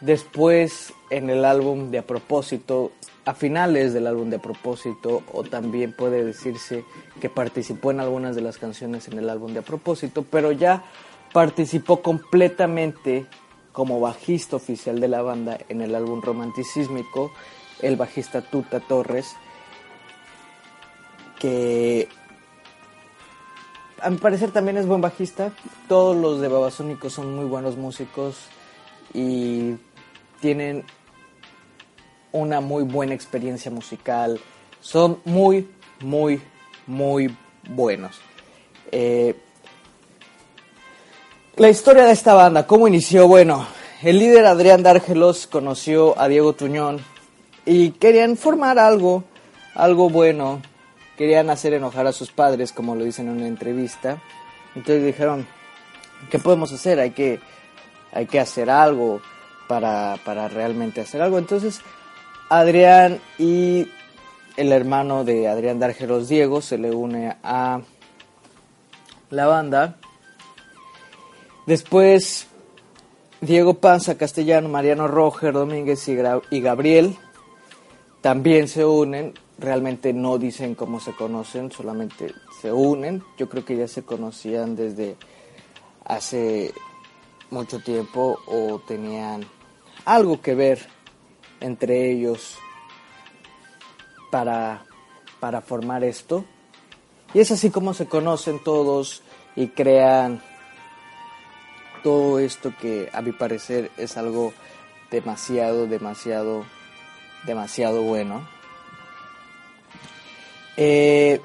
después 0.00 0.92
en 1.10 1.30
el 1.30 1.44
álbum 1.44 1.90
de 1.90 1.98
A 1.98 2.02
propósito, 2.02 2.92
a 3.28 3.34
finales 3.34 3.92
del 3.92 4.06
álbum 4.06 4.30
de 4.30 4.38
propósito, 4.38 5.22
o 5.34 5.42
también 5.42 5.92
puede 5.92 6.24
decirse 6.24 6.86
que 7.20 7.28
participó 7.28 7.90
en 7.90 8.00
algunas 8.00 8.34
de 8.34 8.40
las 8.40 8.56
canciones 8.56 9.06
en 9.06 9.18
el 9.18 9.28
álbum 9.28 9.52
de 9.52 9.60
propósito, 9.60 10.22
pero 10.22 10.50
ya 10.50 10.84
participó 11.34 12.00
completamente 12.00 13.26
como 13.72 14.00
bajista 14.00 14.56
oficial 14.56 14.98
de 14.98 15.08
la 15.08 15.20
banda 15.20 15.58
en 15.68 15.82
el 15.82 15.94
álbum 15.94 16.22
Romanticísmico, 16.22 17.30
el 17.82 17.96
bajista 17.96 18.40
Tuta 18.40 18.80
Torres, 18.80 19.36
que 21.38 22.08
a 24.00 24.08
mi 24.08 24.16
parecer 24.16 24.52
también 24.52 24.78
es 24.78 24.86
buen 24.86 25.02
bajista. 25.02 25.52
Todos 25.86 26.16
los 26.16 26.40
de 26.40 26.48
Babasónicos 26.48 27.12
son 27.12 27.36
muy 27.36 27.44
buenos 27.44 27.76
músicos 27.76 28.46
y 29.12 29.74
tienen 30.40 30.86
una 32.32 32.60
muy 32.60 32.84
buena 32.84 33.14
experiencia 33.14 33.70
musical. 33.70 34.40
Son 34.80 35.20
muy, 35.24 35.68
muy, 36.00 36.40
muy 36.86 37.34
buenos. 37.68 38.20
Eh, 38.90 39.34
la 41.56 41.68
historia 41.68 42.04
de 42.04 42.12
esta 42.12 42.34
banda, 42.34 42.66
¿cómo 42.66 42.86
inició? 42.86 43.26
Bueno, 43.26 43.66
el 44.02 44.18
líder 44.18 44.46
Adrián 44.46 44.82
Dárgelos 44.82 45.46
conoció 45.46 46.18
a 46.20 46.28
Diego 46.28 46.52
Tuñón 46.52 47.00
y 47.66 47.90
querían 47.90 48.36
formar 48.36 48.78
algo, 48.78 49.24
algo 49.74 50.08
bueno. 50.08 50.62
Querían 51.16 51.50
hacer 51.50 51.74
enojar 51.74 52.06
a 52.06 52.12
sus 52.12 52.30
padres, 52.30 52.72
como 52.72 52.94
lo 52.94 53.02
dicen 53.02 53.26
en 53.26 53.38
una 53.38 53.48
entrevista. 53.48 54.22
Entonces 54.76 55.04
dijeron, 55.04 55.48
¿qué 56.30 56.38
podemos 56.38 56.72
hacer? 56.72 57.00
Hay 57.00 57.10
que, 57.10 57.40
hay 58.12 58.26
que 58.26 58.38
hacer 58.38 58.70
algo 58.70 59.20
para, 59.66 60.16
para 60.24 60.48
realmente 60.48 61.00
hacer 61.00 61.20
algo. 61.20 61.38
Entonces 61.38 61.80
Adrián 62.48 63.20
y 63.38 63.88
el 64.56 64.72
hermano 64.72 65.24
de 65.24 65.48
Adrián 65.48 65.78
Dárgelos, 65.78 66.28
Diego, 66.28 66.60
se 66.60 66.78
le 66.78 66.90
une 66.90 67.36
a 67.42 67.80
la 69.30 69.46
banda. 69.46 69.96
Después 71.66 72.48
Diego 73.40 73.74
Panza, 73.74 74.16
Castellano, 74.16 74.68
Mariano 74.68 75.06
Roger, 75.06 75.52
Domínguez 75.52 76.08
y 76.08 76.60
Gabriel 76.60 77.16
también 78.20 78.68
se 78.68 78.84
unen. 78.84 79.34
Realmente 79.58 80.12
no 80.12 80.38
dicen 80.38 80.74
cómo 80.74 81.00
se 81.00 81.12
conocen, 81.12 81.70
solamente 81.70 82.32
se 82.60 82.72
unen. 82.72 83.22
Yo 83.36 83.48
creo 83.48 83.64
que 83.64 83.76
ya 83.76 83.88
se 83.88 84.02
conocían 84.02 84.76
desde 84.76 85.16
hace 86.04 86.72
mucho 87.50 87.80
tiempo 87.80 88.38
o 88.46 88.80
tenían 88.86 89.46
algo 90.04 90.40
que 90.40 90.54
ver 90.54 90.86
entre 91.60 92.10
ellos 92.10 92.58
para, 94.30 94.84
para 95.40 95.60
formar 95.60 96.04
esto. 96.04 96.44
Y 97.34 97.40
es 97.40 97.50
así 97.50 97.70
como 97.70 97.94
se 97.94 98.06
conocen 98.06 98.62
todos 98.62 99.22
y 99.54 99.68
crean 99.68 100.40
todo 102.02 102.38
esto 102.38 102.72
que 102.80 103.10
a 103.12 103.22
mi 103.22 103.32
parecer 103.32 103.90
es 103.96 104.16
algo 104.16 104.52
demasiado, 105.10 105.86
demasiado, 105.86 106.64
demasiado 107.46 108.02
bueno. 108.02 108.48
Eh, 110.76 111.40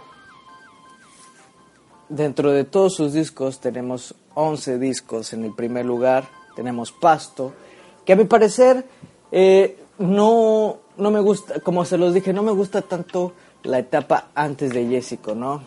dentro 2.07 2.51
de 2.51 2.63
todos 2.63 2.95
sus 2.95 3.13
discos 3.13 3.59
tenemos 3.59 4.15
11 4.35 4.77
discos 4.77 5.33
en 5.33 5.43
el 5.43 5.53
primer 5.53 5.85
lugar. 5.85 6.29
Tenemos 6.55 6.91
Pasto, 6.91 7.53
que 8.05 8.13
a 8.13 8.15
mi 8.15 8.25
parecer 8.25 8.85
eh, 9.31 9.82
no, 9.97 10.79
no 10.97 11.11
me 11.11 11.19
gusta, 11.19 11.59
como 11.59 11.85
se 11.85 11.97
los 11.97 12.13
dije, 12.13 12.33
no 12.33 12.43
me 12.43 12.51
gusta 12.51 12.81
tanto 12.81 13.33
la 13.63 13.79
etapa 13.79 14.29
antes 14.35 14.71
de 14.71 14.87
Jessico, 14.87 15.35
¿no? 15.35 15.61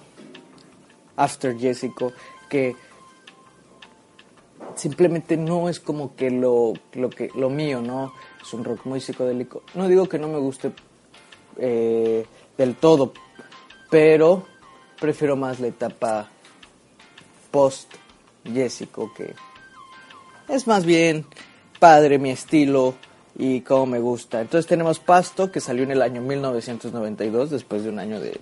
After 1.17 1.57
Jessico, 1.59 2.13
que 2.49 2.77
simplemente 4.75 5.37
no 5.37 5.69
es 5.69 5.81
como 5.81 6.15
que 6.15 6.31
lo, 6.31 6.75
lo, 6.93 7.11
que, 7.11 7.31
lo 7.35 7.49
mío, 7.49 7.81
¿no? 7.81 8.13
Es 8.41 8.53
un 8.53 8.65
rock 8.65 8.85
muy 8.85 9.01
psicodélico. 9.01 9.63
No 9.75 9.89
digo 9.89 10.09
que 10.09 10.19
no 10.19 10.29
me 10.29 10.39
guste 10.39 10.73
eh, 11.57 12.27
del 12.59 12.77
todo, 12.77 13.13
pero 13.91 14.45
prefiero 15.01 15.37
más 15.37 15.61
la 15.61 15.69
etapa 15.69 16.29
post 17.51 17.95
Jessico, 18.45 19.13
que 19.17 19.35
es 20.49 20.67
más 20.67 20.85
bien 20.85 21.27
padre 21.79 22.19
mi 22.19 22.31
estilo 22.31 22.95
y 23.39 23.61
como 23.61 23.87
me 23.87 23.99
gusta. 23.99 24.41
Entonces 24.41 24.67
tenemos 24.67 24.99
Pasto, 24.99 25.53
que 25.53 25.61
salió 25.61 25.85
en 25.85 25.91
el 25.91 26.03
año 26.03 26.23
1992, 26.23 27.51
después 27.51 27.85
de 27.85 27.91
un 27.91 27.99
año 27.99 28.19
de 28.19 28.41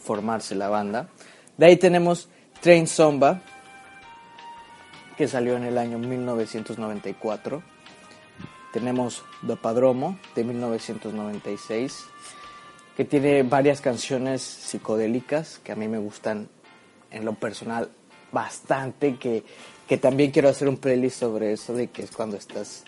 formarse 0.00 0.54
la 0.54 0.68
banda. 0.68 1.08
De 1.56 1.66
ahí 1.66 1.76
tenemos 1.76 2.28
Train 2.60 2.86
Zomba, 2.86 3.42
que 5.16 5.26
salió 5.26 5.56
en 5.56 5.64
el 5.64 5.78
año 5.78 5.98
1994. 5.98 7.62
Tenemos 8.72 9.24
Dopadromo 9.42 10.18
de 10.34 10.44
1996, 10.44 12.04
que 12.96 13.04
tiene 13.04 13.42
varias 13.42 13.80
canciones 13.80 14.42
psicodélicas 14.42 15.60
que 15.62 15.72
a 15.72 15.76
mí 15.76 15.88
me 15.88 15.98
gustan 15.98 16.48
en 17.10 17.24
lo 17.24 17.34
personal 17.34 17.90
bastante, 18.32 19.16
que, 19.16 19.44
que 19.88 19.96
también 19.98 20.30
quiero 20.30 20.48
hacer 20.48 20.68
un 20.68 20.76
playlist 20.76 21.20
sobre 21.20 21.52
eso, 21.52 21.72
de 21.72 21.88
que 21.88 22.02
es 22.02 22.10
cuando 22.10 22.36
estás 22.36 22.84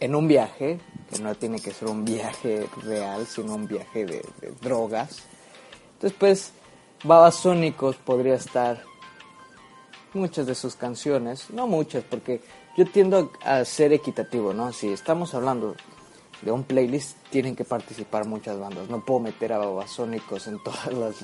en 0.00 0.14
un 0.14 0.28
viaje, 0.28 0.78
que 1.10 1.18
no 1.20 1.34
tiene 1.34 1.60
que 1.60 1.72
ser 1.72 1.88
un 1.88 2.04
viaje 2.04 2.66
real, 2.82 3.26
sino 3.26 3.54
un 3.54 3.66
viaje 3.66 4.04
de, 4.06 4.22
drogas. 4.60 5.22
Entonces, 5.94 6.18
pues, 6.18 6.52
Babasónicos 7.04 7.96
podría 7.96 8.34
estar 8.34 8.82
muchas 10.14 10.46
de 10.46 10.54
sus 10.54 10.76
canciones, 10.76 11.50
no 11.50 11.66
muchas, 11.66 12.04
porque 12.04 12.40
yo 12.76 12.86
tiendo 12.86 13.32
a 13.44 13.64
ser 13.64 13.92
equitativo, 13.92 14.52
¿no? 14.52 14.72
Si 14.72 14.88
estamos 14.88 15.34
hablando 15.34 15.74
de 16.42 16.50
un 16.50 16.64
playlist, 16.64 17.16
tienen 17.30 17.54
que 17.56 17.64
participar 17.64 18.26
muchas 18.26 18.58
bandas. 18.58 18.88
No 18.88 19.04
puedo 19.04 19.20
meter 19.20 19.52
a 19.52 19.58
Babasónicos 19.58 20.46
en 20.46 20.62
todas 20.62 20.92
las, 20.92 21.14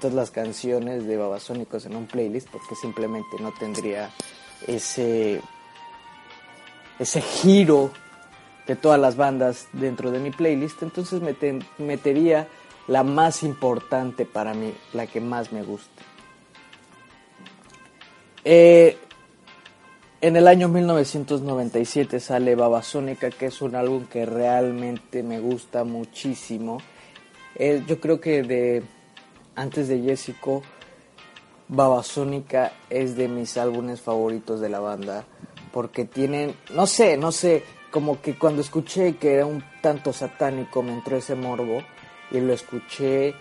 todas 0.00 0.14
las 0.14 0.30
canciones 0.30 1.06
de 1.06 1.16
Babasónicos 1.16 1.86
en 1.86 1.96
un 1.96 2.06
playlist 2.06 2.48
porque 2.48 2.74
simplemente 2.74 3.36
no 3.40 3.52
tendría 3.52 4.10
ese, 4.66 5.40
ese 6.98 7.20
giro 7.20 7.90
de 8.68 8.76
todas 8.76 9.00
las 9.00 9.16
bandas 9.16 9.66
dentro 9.72 10.12
de 10.12 10.20
mi 10.20 10.30
playlist. 10.30 10.82
Entonces 10.84 11.20
metería 11.78 12.46
la 12.86 13.02
más 13.02 13.42
importante 13.42 14.24
para 14.24 14.54
mí, 14.54 14.72
la 14.92 15.08
que 15.08 15.20
más 15.20 15.50
me 15.50 15.62
gusta. 15.64 16.02
Eh, 18.44 18.96
En 20.20 20.34
el 20.34 20.48
año 20.48 20.68
1997 20.68 22.18
sale 22.18 22.56
Babasónica, 22.56 23.30
que 23.30 23.46
es 23.46 23.62
un 23.62 23.76
álbum 23.76 24.06
que 24.06 24.26
realmente 24.26 25.22
me 25.22 25.38
gusta 25.38 25.84
muchísimo. 25.84 26.78
Eh, 27.54 27.84
yo 27.86 28.00
creo 28.00 28.20
que 28.20 28.42
de 28.42 28.82
antes 29.54 29.86
de 29.86 30.00
Jessico, 30.00 30.62
Babasónica 31.68 32.72
es 32.90 33.14
de 33.16 33.28
mis 33.28 33.56
álbumes 33.56 34.00
favoritos 34.00 34.60
de 34.60 34.68
la 34.68 34.80
banda, 34.80 35.24
porque 35.72 36.04
tienen, 36.04 36.52
no 36.74 36.88
sé, 36.88 37.16
no 37.16 37.30
sé, 37.30 37.62
como 37.90 38.20
que 38.20 38.36
cuando 38.36 38.60
escuché 38.60 39.16
que 39.16 39.34
era 39.34 39.46
un 39.46 39.62
tanto 39.80 40.12
satánico 40.12 40.82
me 40.82 40.92
entró 40.92 41.16
ese 41.16 41.34
morbo 41.34 41.82
y 42.30 42.40
lo 42.40 42.52
escuché 42.52 43.34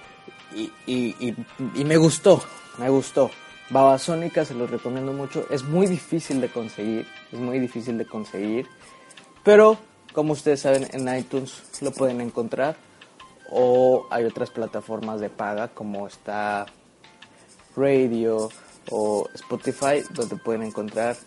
y, 0.56 0.72
y, 0.88 1.84
me 1.84 1.98
gustó, 1.98 2.42
me 2.77 2.89
gustó. 2.89 3.30
Babasónica 3.70 4.46
se 4.46 4.54
los 4.54 4.70
recomiendo 4.70 5.12
mucho. 5.12 5.46
Es 5.50 5.63
muy 5.63 5.88
difícil 5.88 6.39
de 6.39 6.50
conseguir, 6.50 7.06
es 7.32 7.39
muy 7.39 7.60
difícil 7.60 7.98
de 7.98 8.06
conseguir. 8.06 8.66
Pero 9.44 9.77
como 10.13 10.34
ustedes 10.34 10.62
saben, 10.62 10.88
en 10.94 11.13
iTunes 11.16 11.63
lo 11.82 11.92
pueden 11.92 12.22
encontrar. 12.22 12.77
O 13.50 14.08
hay 14.10 14.24
otras 14.25 14.50
plataformas 14.50 15.20
de 15.20 15.30
paga 15.30 15.70
como 15.70 16.08
está 16.08 16.66
Radio 17.75 18.50
o 18.89 19.30
Spotify 19.34 20.04
donde 20.12 20.38
pueden 20.38 20.63
encontrar 20.63 21.18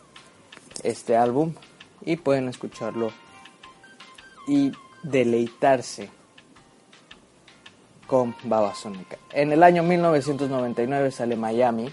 este 0.83 1.17
álbum 1.17 1.55
y 2.02 2.16
pueden 2.16 2.49
escucharlo 2.49 3.11
y 4.47 4.73
deleitarse 5.02 6.11
con 8.07 8.35
Babasónica. 8.45 9.19
En 9.33 9.52
el 9.52 9.62
año 9.62 9.83
1999 9.83 11.11
sale 11.12 11.37
Miami 11.37 11.90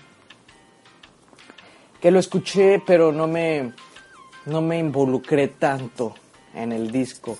que 2.02 2.12
lo 2.12 2.20
escuché, 2.20 2.82
pero 2.86 3.12
no 3.12 3.28
me, 3.28 3.74
no 4.46 4.62
me 4.62 4.80
involucré 4.80 5.48
tanto 5.48 6.16
en 6.54 6.72
el 6.72 6.92
disco. 6.92 7.38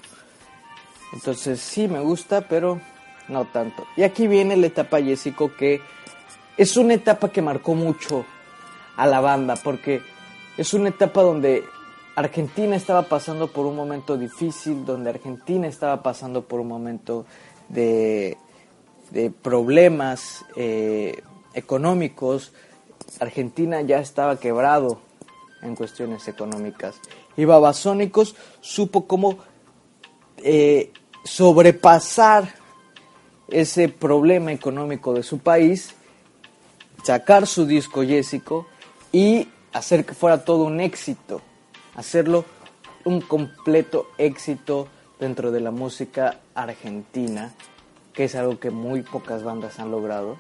Entonces 1.14 1.60
sí 1.60 1.88
me 1.88 2.00
gusta, 2.00 2.42
pero 2.42 2.80
no 3.28 3.46
tanto. 3.46 3.86
Y 3.96 4.04
aquí 4.04 4.28
viene 4.28 4.58
la 4.58 4.68
etapa 4.68 5.02
Jessico, 5.02 5.56
que 5.56 5.82
es 6.58 6.78
una 6.78 6.96
etapa 6.96 7.30
que 7.30 7.42
marcó 7.42 7.76
mucho 7.76 8.26
a 8.96 9.06
la 9.06 9.22
banda, 9.22 9.56
porque 9.56 10.02
es 10.58 10.74
una 10.74 10.90
etapa 10.90 11.22
donde 11.22 11.64
Argentina 12.18 12.76
estaba 12.76 13.04
pasando 13.04 13.48
por 13.52 13.68
un 13.68 13.76
momento 13.76 14.18
difícil, 14.18 14.84
donde 14.86 15.12
Argentina 15.12 15.68
estaba 15.68 16.02
pasando 16.02 16.42
por 16.42 16.60
un 16.60 16.68
momento 16.68 17.28
de, 17.70 18.36
problemas 19.44 20.44
eh, 20.56 21.22
económicos, 21.54 22.54
Argentina 23.20 23.82
ya 23.82 24.00
estaba 24.00 24.40
quebrado 24.40 25.00
en 25.62 25.76
cuestiones 25.76 26.28
económicas. 26.28 26.96
Y 27.38 27.46
Babasónicos 27.46 28.36
supo 28.62 29.06
cómo 29.06 29.38
eh, 30.38 30.92
sobrepasar 31.24 32.52
ese 33.48 33.90
problema 33.90 34.52
económico 34.52 35.14
de 35.14 35.22
su 35.22 35.38
país, 35.38 35.94
sacar 37.04 37.46
su 37.46 37.68
disco 37.68 38.02
Yésico 38.02 38.66
y 39.12 39.50
hacer 39.72 40.04
que 40.04 40.16
fuera 40.16 40.44
todo 40.44 40.64
un 40.64 40.82
éxito, 40.82 41.44
hacerlo 41.98 42.46
un 43.04 43.20
completo 43.20 44.08
éxito 44.18 44.88
dentro 45.20 45.52
de 45.52 45.60
la 45.60 45.72
música 45.72 46.40
argentina, 46.56 47.54
que 48.14 48.26
es 48.26 48.36
algo 48.36 48.60
que 48.60 48.72
muy 48.72 49.02
pocas 49.02 49.44
bandas 49.44 49.80
han 49.80 49.92
logrado 49.92 50.38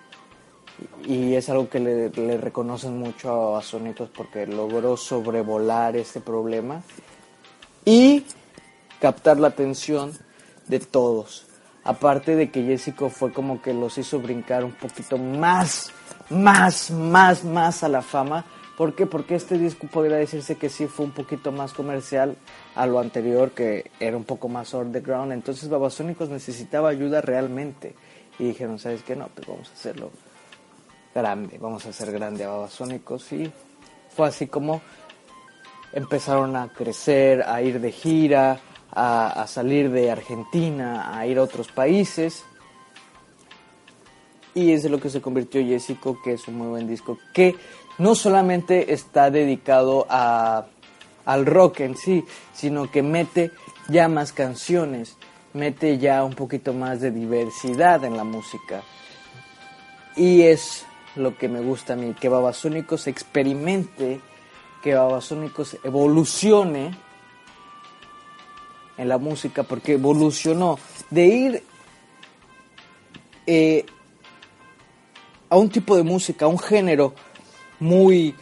y 1.06 1.36
es 1.36 1.50
algo 1.50 1.70
que 1.70 1.80
le, 1.80 2.38
reconocen 2.38 3.00
mucho 3.00 3.56
a 3.56 3.62
Sonitos 3.62 4.10
porque 4.16 4.46
logró 4.46 4.98
sobrevolar 4.98 5.96
este 5.96 6.20
problema 6.20 6.82
y 7.86 8.26
captar 9.00 9.40
la 9.40 9.48
atención 9.50 10.12
de 10.68 10.80
todos. 10.80 11.46
Aparte 11.84 12.36
de 12.36 12.52
que 12.52 12.64
Jessico 12.64 13.10
fue 13.10 13.32
como 13.32 13.62
que 13.62 13.74
los 13.74 13.98
hizo 13.98 14.20
brincar 14.20 14.66
un 14.66 14.74
poquito 14.74 15.18
más, 15.18 15.92
más, 16.30 16.92
más, 16.92 17.44
más 17.44 17.84
a 17.84 17.90
la 17.90 18.02
fama. 18.02 18.46
¿Por 18.78 18.94
qué? 18.94 19.08
Porque 19.08 19.36
este 19.36 19.58
disco 19.58 19.88
podría 19.88 20.18
decirse 20.18 20.56
que 20.56 20.70
sí 20.70 20.86
fue 20.86 21.06
un 21.06 21.12
poquito 21.12 21.52
más 21.52 21.74
comercial 21.74 22.38
a 22.76 22.86
lo 22.86 23.00
anterior, 23.00 23.52
que 23.52 23.90
era 24.00 24.16
un 24.16 24.24
poco 24.24 24.50
más 24.50 24.74
underground. 24.74 25.32
Entonces 25.32 25.68
Babasónicos 25.68 26.30
necesitaba 26.30 26.90
ayuda 26.90 27.22
realmente. 27.22 27.96
Y 28.38 28.44
dijeron, 28.50 28.78
¿sabes 28.78 29.02
qué? 29.02 29.16
No, 29.16 29.30
pues 29.34 29.48
vamos 29.48 29.70
a 29.70 29.74
hacerlo 29.74 30.12
grande, 31.16 31.58
vamos 31.58 31.84
a 31.88 31.90
hacer 31.90 32.12
grande 32.12 32.44
a 32.44 32.50
Babasónicos 32.50 33.32
y 33.34 33.52
fue 34.16 34.28
así 34.28 34.46
como 34.46 34.82
empezaron 35.92 36.56
a 36.56 36.68
crecer, 36.72 37.42
a 37.42 37.62
ir 37.64 37.82
de 37.82 37.92
gira, 37.92 38.60
a, 38.92 39.46
salir 39.48 39.90
de 39.90 40.12
Argentina, 40.12 41.18
a 41.18 41.26
ir 41.26 41.40
a 41.40 41.44
otros 41.44 41.70
países. 41.70 42.46
Y 44.58 44.72
es 44.72 44.86
lo 44.86 45.00
que 45.00 45.12
se 45.12 45.22
convirtió 45.22 45.64
Jessico, 45.64 46.20
que 46.24 46.34
es 46.34 46.48
un 46.48 46.56
muy 46.56 46.66
buen 46.66 46.88
disco, 46.88 47.20
que 47.32 47.56
no 48.00 48.16
solamente 48.16 48.92
está 48.92 49.30
dedicado 49.30 50.08
a, 50.10 50.66
al 51.26 51.46
rock 51.46 51.82
en 51.82 51.96
sí, 51.96 52.26
sino 52.54 52.90
que 52.90 53.04
mete 53.04 53.52
ya 53.88 54.08
más 54.08 54.34
canciones, 54.34 55.16
mete 55.54 56.00
ya 56.00 56.24
un 56.24 56.34
poquito 56.34 56.74
más 56.74 57.02
de 57.02 57.12
diversidad 57.12 58.04
en 58.04 58.18
la 58.18 58.24
música. 58.24 58.82
Y 60.16 60.42
es 60.42 60.88
lo 61.16 61.38
que 61.38 61.50
me 61.50 61.60
gusta 61.60 61.94
a 61.94 61.96
mí, 61.96 62.16
que 62.20 62.28
Babasónicos 62.28 63.06
experimente, 63.06 64.22
que 64.82 64.96
Babasónicos 64.96 65.78
evolucione 65.84 66.98
en 68.98 69.08
la 69.08 69.20
música, 69.20 69.62
porque 69.62 69.94
evolucionó 69.94 70.80
de 71.12 71.26
ir 71.28 71.64
eh, 73.46 73.86
a 75.50 75.58
un 75.58 75.70
tipo 75.70 75.96
de 75.96 76.04
música, 76.04 76.46
a 76.46 76.48
un 76.48 76.60
género 76.60 77.14
muy 77.80 78.36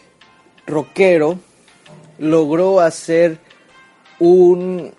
rockero, 0.66 1.38
logró 2.18 2.80
hacer 2.80 3.40
un 4.20 4.94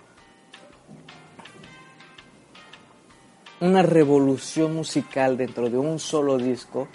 una 3.59 3.81
revolución 3.81 4.75
musical 4.75 5.35
dentro 5.35 5.69
de 5.69 5.77
un 5.79 5.97
solo 5.97 6.37
disco 6.37 6.87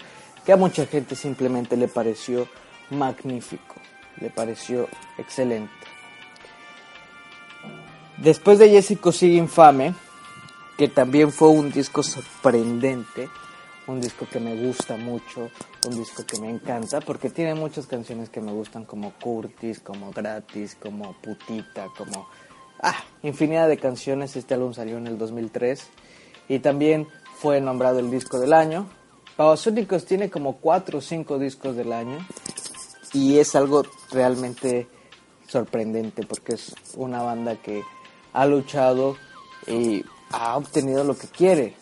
que 0.45 0.53
a 0.53 0.57
mucha 0.57 0.85
gente 0.85 1.15
simplemente 1.15 1.75
le 1.75 1.87
pareció 1.87 2.47
magnífico, 2.89 3.75
le 4.19 4.29
pareció 4.29 4.87
excelente. 5.17 5.73
Después 8.17 8.59
de 8.59 8.69
Jessico 8.69 9.11
sigue 9.11 9.37
Infame, 9.37 9.93
que 10.77 10.87
también 10.87 11.31
fue 11.31 11.49
un 11.49 11.71
disco 11.71 12.03
sorprendente, 12.03 13.29
un 13.87 13.99
disco 13.99 14.25
que 14.31 14.39
me 14.39 14.55
gusta 14.55 14.97
mucho, 14.97 15.49
un 15.87 15.97
disco 15.97 16.25
que 16.25 16.39
me 16.39 16.49
encanta, 16.49 17.01
porque 17.01 17.29
tiene 17.29 17.55
muchas 17.55 17.87
canciones 17.87 18.29
que 18.29 18.41
me 18.41 18.51
gustan, 18.51 18.85
como 18.85 19.13
Curtis, 19.19 19.79
como 19.79 20.11
Gratis, 20.11 20.75
como 20.75 21.13
Putita, 21.21 21.87
como... 21.97 22.27
Ah, 22.81 23.03
infinidad 23.21 23.67
de 23.69 23.77
canciones. 23.77 24.35
Este 24.35 24.53
álbum 24.55 24.73
salió 24.73 24.97
en 24.97 25.07
el 25.07 25.17
2003 25.17 25.87
y 26.49 26.59
también 26.59 27.07
fue 27.37 27.61
nombrado 27.61 27.99
el 27.99 28.11
disco 28.11 28.39
del 28.39 28.53
año 28.53 28.87
Babasónicos 29.35 30.05
tiene 30.05 30.29
como 30.29 30.57
cuatro 30.57 30.99
o 30.99 31.01
cinco 31.01 31.39
discos 31.39 31.75
del 31.75 31.91
año 31.91 32.19
y 33.13 33.39
es 33.39 33.55
algo 33.55 33.83
realmente 34.11 34.87
sorprendente 35.47 36.23
porque 36.23 36.53
es 36.53 36.75
una 36.95 37.23
banda 37.23 37.55
que 37.55 37.83
ha 38.31 38.45
luchado 38.45 39.17
y 39.65 40.03
ha 40.31 40.55
obtenido 40.55 41.03
lo 41.03 41.17
que 41.17 41.27
quiere. 41.27 41.75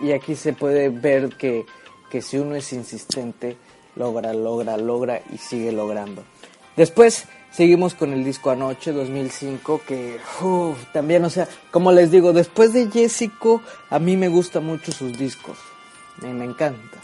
Y 0.00 0.12
aquí 0.12 0.34
se 0.34 0.52
puede 0.52 0.88
ver 0.88 1.30
que, 1.36 1.64
que 2.10 2.22
si 2.22 2.38
uno 2.38 2.54
es 2.54 2.72
insistente, 2.72 3.56
logra, 3.96 4.32
logra, 4.32 4.76
logra 4.76 5.20
y 5.32 5.38
sigue 5.38 5.72
logrando. 5.72 6.24
Después 6.76 7.26
seguimos 7.52 7.94
con 7.94 8.12
el 8.12 8.24
disco 8.24 8.50
Anoche 8.50 8.92
2005 8.92 9.82
que 9.86 10.18
también, 10.92 11.24
o 11.24 11.30
sea, 11.30 11.48
como 11.70 11.92
les 11.92 12.10
digo, 12.10 12.32
después 12.32 12.72
de 12.72 12.90
Jessico, 12.90 13.62
a 13.90 13.98
mí 13.98 14.16
me 14.16 14.28
gustan 14.28 14.64
mucho 14.64 14.90
sus 14.90 15.16
discos. 15.16 15.56
Me, 16.20 16.32
me 16.32 16.44
encanta. 16.44 17.00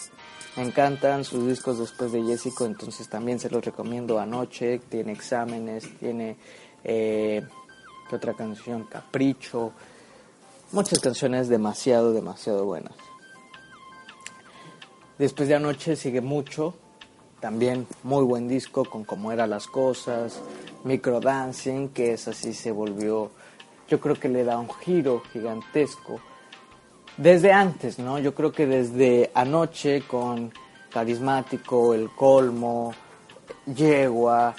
Me 0.56 0.64
encantan 0.64 1.24
sus 1.24 1.46
discos 1.46 1.78
después 1.78 2.10
de 2.10 2.22
Jessico, 2.24 2.66
entonces 2.66 3.08
también 3.08 3.38
se 3.38 3.48
los 3.48 3.64
recomiendo 3.64 4.18
Anoche. 4.18 4.80
Tiene 4.88 5.12
exámenes, 5.12 5.88
tiene... 5.98 6.36
Eh, 6.82 7.42
¿Qué 8.08 8.16
otra 8.16 8.34
canción? 8.34 8.84
Capricho. 8.84 9.72
Muchas 10.72 11.00
canciones 11.00 11.48
demasiado, 11.48 12.12
demasiado 12.12 12.64
buenas. 12.64 12.92
Después 15.18 15.48
de 15.48 15.56
Anoche 15.56 15.96
sigue 15.96 16.20
mucho, 16.20 16.74
también 17.40 17.88
muy 18.04 18.22
buen 18.22 18.46
disco 18.46 18.84
con 18.84 19.02
cómo 19.02 19.32
eran 19.32 19.50
las 19.50 19.66
cosas, 19.66 20.40
Micro 20.84 21.18
Dancing, 21.18 21.88
que 21.88 22.12
es 22.12 22.28
así 22.28 22.54
se 22.54 22.70
volvió, 22.70 23.32
yo 23.88 23.98
creo 23.98 24.14
que 24.14 24.28
le 24.28 24.44
da 24.44 24.58
un 24.58 24.70
giro 24.70 25.24
gigantesco. 25.32 26.20
Desde 27.16 27.52
antes, 27.52 27.98
¿no? 27.98 28.20
Yo 28.20 28.32
creo 28.32 28.52
que 28.52 28.66
desde 28.66 29.32
anoche 29.34 30.02
con 30.02 30.52
Carismático, 30.88 31.94
El 31.94 32.10
Colmo, 32.10 32.94
Yegua, 33.66 34.54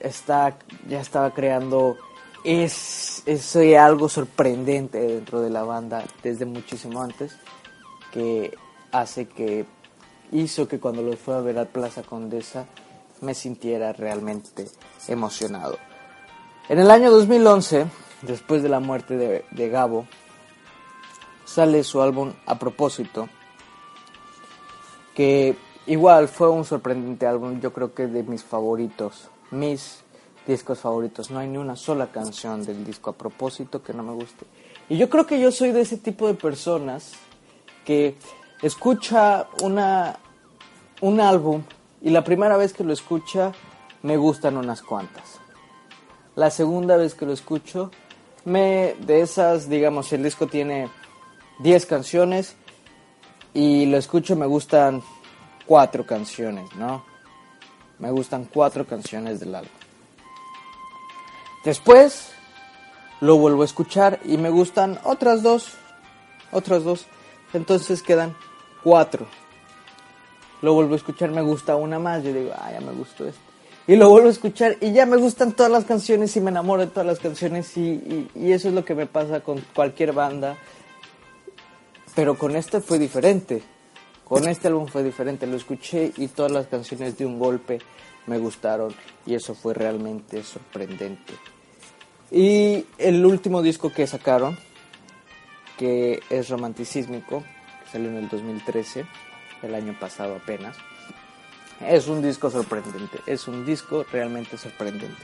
está, 0.00 0.58
ya 0.88 1.00
estaba 1.00 1.32
creando 1.32 1.96
es, 2.44 3.22
es 3.26 3.56
algo 3.56 4.08
sorprendente 4.08 5.00
dentro 5.00 5.40
de 5.40 5.50
la 5.50 5.64
banda 5.64 6.04
desde 6.22 6.44
muchísimo 6.44 7.02
antes 7.02 7.36
que 8.12 8.56
hace 8.92 9.26
que 9.26 9.64
hizo 10.30 10.68
que 10.68 10.78
cuando 10.78 11.02
los 11.02 11.18
fue 11.18 11.34
a 11.34 11.40
ver 11.40 11.58
a 11.58 11.64
Plaza 11.64 12.02
Condesa 12.02 12.66
me 13.20 13.34
sintiera 13.34 13.92
realmente 13.92 14.68
emocionado. 15.08 15.78
En 16.68 16.78
el 16.78 16.90
año 16.90 17.10
2011, 17.10 17.86
después 18.22 18.62
de 18.62 18.68
la 18.68 18.80
muerte 18.80 19.16
de, 19.16 19.44
de 19.50 19.68
Gabo, 19.68 20.06
sale 21.44 21.84
su 21.84 22.02
álbum 22.02 22.32
A 22.46 22.58
propósito, 22.58 23.28
que 25.14 25.56
igual 25.86 26.28
fue 26.28 26.48
un 26.48 26.64
sorprendente 26.64 27.26
álbum, 27.26 27.60
yo 27.60 27.72
creo 27.72 27.94
que 27.94 28.06
de 28.06 28.22
mis 28.22 28.42
favoritos, 28.42 29.28
mis 29.50 30.03
discos 30.46 30.80
favoritos. 30.80 31.30
No 31.30 31.38
hay 31.38 31.48
ni 31.48 31.58
una 31.58 31.76
sola 31.76 32.08
canción 32.08 32.64
del 32.64 32.84
disco 32.84 33.10
a 33.10 33.14
propósito 33.14 33.82
que 33.82 33.92
no 33.92 34.02
me 34.02 34.12
guste. 34.12 34.46
Y 34.88 34.96
yo 34.98 35.08
creo 35.08 35.26
que 35.26 35.40
yo 35.40 35.50
soy 35.50 35.72
de 35.72 35.80
ese 35.80 35.96
tipo 35.96 36.26
de 36.26 36.34
personas 36.34 37.12
que 37.84 38.16
escucha 38.62 39.46
una, 39.62 40.18
un 41.00 41.20
álbum 41.20 41.62
y 42.02 42.10
la 42.10 42.24
primera 42.24 42.56
vez 42.56 42.72
que 42.72 42.84
lo 42.84 42.92
escucha 42.92 43.52
me 44.02 44.16
gustan 44.16 44.56
unas 44.56 44.82
cuantas. 44.82 45.40
La 46.36 46.50
segunda 46.50 46.96
vez 46.96 47.14
que 47.14 47.26
lo 47.26 47.32
escucho, 47.32 47.90
me 48.44 48.94
de 49.00 49.22
esas, 49.22 49.68
digamos, 49.68 50.12
el 50.12 50.22
disco 50.22 50.46
tiene 50.46 50.90
10 51.60 51.86
canciones 51.86 52.56
y 53.54 53.86
lo 53.86 53.96
escucho 53.96 54.36
me 54.36 54.46
gustan 54.46 55.02
cuatro 55.66 56.04
canciones, 56.04 56.74
¿no? 56.76 57.04
Me 57.98 58.10
gustan 58.10 58.48
cuatro 58.52 58.84
canciones 58.86 59.40
del 59.40 59.54
álbum. 59.54 59.83
Después 61.64 62.30
lo 63.20 63.38
vuelvo 63.38 63.62
a 63.62 63.64
escuchar 63.64 64.20
y 64.24 64.36
me 64.36 64.50
gustan 64.50 64.98
otras 65.02 65.42
dos, 65.42 65.72
otras 66.52 66.84
dos. 66.84 67.06
Entonces 67.54 68.02
quedan 68.02 68.36
cuatro. 68.82 69.26
Lo 70.60 70.74
vuelvo 70.74 70.92
a 70.94 70.96
escuchar, 70.96 71.30
me 71.30 71.40
gusta 71.40 71.76
una 71.76 71.98
más. 71.98 72.22
Yo 72.22 72.32
digo, 72.32 72.50
ah, 72.54 72.70
ya 72.70 72.80
me 72.80 72.92
gustó 72.92 73.26
esto. 73.26 73.40
Y 73.86 73.96
lo 73.96 74.10
vuelvo 74.10 74.28
a 74.28 74.32
escuchar 74.32 74.76
y 74.80 74.92
ya 74.92 75.06
me 75.06 75.16
gustan 75.16 75.52
todas 75.52 75.70
las 75.70 75.84
canciones 75.84 76.36
y 76.36 76.40
me 76.40 76.50
enamoro 76.50 76.82
de 76.82 76.88
todas 76.88 77.06
las 77.06 77.18
canciones 77.18 77.76
y, 77.76 78.28
y 78.34 78.52
eso 78.52 78.68
es 78.68 78.74
lo 78.74 78.84
que 78.84 78.94
me 78.94 79.06
pasa 79.06 79.40
con 79.40 79.62
cualquier 79.74 80.12
banda. 80.12 80.56
Pero 82.14 82.36
con 82.36 82.56
este 82.56 82.80
fue 82.80 82.98
diferente. 82.98 83.62
Con 84.24 84.48
este 84.48 84.68
álbum 84.68 84.86
fue 84.86 85.02
diferente. 85.02 85.46
Lo 85.46 85.56
escuché 85.56 86.12
y 86.16 86.28
todas 86.28 86.52
las 86.52 86.66
canciones 86.66 87.16
de 87.16 87.26
un 87.26 87.38
golpe 87.38 87.78
me 88.26 88.38
gustaron 88.38 88.94
y 89.26 89.34
eso 89.34 89.54
fue 89.54 89.74
realmente 89.74 90.42
sorprendente. 90.42 91.34
Y 92.30 92.86
el 92.98 93.24
último 93.24 93.62
disco 93.62 93.92
que 93.92 94.06
sacaron, 94.06 94.58
que 95.78 96.20
es 96.30 96.48
Romanticísmico, 96.48 97.42
que 97.84 97.90
salió 97.90 98.08
en 98.10 98.16
el 98.16 98.28
2013, 98.28 99.04
el 99.62 99.74
año 99.74 99.96
pasado 99.98 100.36
apenas, 100.36 100.76
es 101.80 102.08
un 102.08 102.22
disco 102.22 102.50
sorprendente, 102.50 103.18
es 103.26 103.48
un 103.48 103.64
disco 103.66 104.04
realmente 104.10 104.56
sorprendente. 104.56 105.22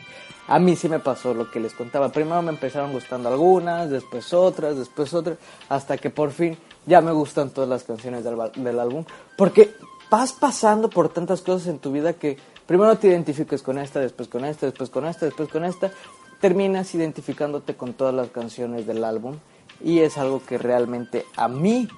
A 0.48 0.58
mí 0.58 0.74
sí 0.74 0.88
me 0.88 0.98
pasó 0.98 1.32
lo 1.32 1.50
que 1.50 1.60
les 1.60 1.72
contaba. 1.74 2.10
Primero 2.10 2.42
me 2.42 2.50
empezaron 2.50 2.92
gustando 2.92 3.28
algunas, 3.28 3.88
después 3.88 4.32
otras, 4.32 4.76
después 4.76 5.14
otras, 5.14 5.38
hasta 5.68 5.96
que 5.96 6.10
por 6.10 6.32
fin 6.32 6.58
ya 6.86 7.00
me 7.00 7.12
gustan 7.12 7.50
todas 7.50 7.70
las 7.70 7.84
canciones 7.84 8.24
del, 8.24 8.36
del 8.56 8.80
álbum. 8.80 9.04
Porque 9.36 9.74
vas 10.10 10.32
pasando 10.32 10.90
por 10.90 11.08
tantas 11.08 11.40
cosas 11.40 11.68
en 11.68 11.78
tu 11.78 11.92
vida 11.92 12.14
que 12.14 12.36
primero 12.66 12.98
te 12.98 13.08
identificas 13.08 13.62
con 13.62 13.78
esta, 13.78 14.00
después 14.00 14.28
con 14.28 14.44
esta, 14.44 14.66
después 14.66 14.90
con 14.90 15.06
esta, 15.06 15.26
después 15.26 15.48
con 15.48 15.64
esta, 15.64 15.92
terminas 16.40 16.94
identificándote 16.94 17.76
con 17.76 17.92
todas 17.92 18.14
las 18.14 18.28
canciones 18.30 18.86
del 18.86 19.04
álbum 19.04 19.36
y 19.82 20.00
es 20.00 20.18
algo 20.18 20.42
que 20.44 20.58
realmente 20.58 21.26
a 21.36 21.48
mí 21.48 21.88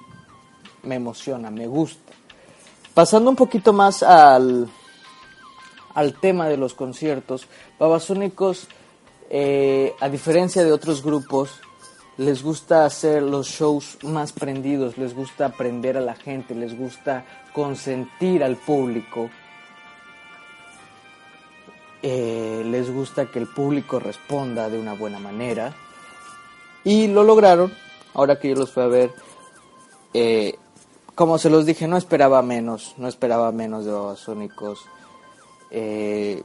me 0.83 0.95
emociona, 0.95 1.49
me 1.49 1.67
gusta. 1.67 2.13
Pasando 2.93 3.29
un 3.29 3.35
poquito 3.35 3.73
más 3.73 4.03
al, 4.03 4.69
al 5.95 6.19
tema 6.19 6.47
de 6.47 6.57
los 6.57 6.73
conciertos, 6.73 7.47
Babasónicos, 7.79 8.67
eh, 9.29 9.95
a 9.99 10.09
diferencia 10.09 10.63
de 10.63 10.71
otros 10.71 11.03
grupos, 11.03 11.61
les 12.17 12.43
gusta 12.43 12.85
hacer 12.85 13.23
los 13.23 13.47
shows 13.47 13.97
más 14.03 14.31
prendidos, 14.31 14.97
les 14.97 15.15
gusta 15.15 15.47
aprender 15.47 15.97
a 15.97 16.01
la 16.01 16.13
gente, 16.13 16.53
les 16.53 16.77
gusta 16.77 17.25
consentir 17.53 18.43
al 18.43 18.57
público 18.57 19.29
eh, 22.03 22.63
les 22.65 22.91
gusta 22.91 23.31
que 23.31 23.39
el 23.39 23.47
público 23.47 23.99
responda 23.99 24.69
de 24.69 24.77
una 24.77 24.93
buena 24.93 25.19
manera. 25.19 25.73
Y 26.83 27.07
lo 27.07 27.23
lograron, 27.23 27.73
ahora 28.13 28.39
que 28.39 28.49
yo 28.49 28.55
los 28.55 28.71
fui 28.71 28.83
a 28.83 28.87
ver. 28.87 29.13
Eh, 30.13 30.55
como 31.15 31.37
se 31.37 31.49
los 31.49 31.65
dije, 31.65 31.87
no 31.87 31.95
esperaba 31.95 32.41
menos, 32.41 32.93
no 32.97 33.07
esperaba 33.07 33.51
menos 33.51 33.85
de 33.85 33.91
Babasónicos. 33.91 34.81
Eh, 35.71 36.43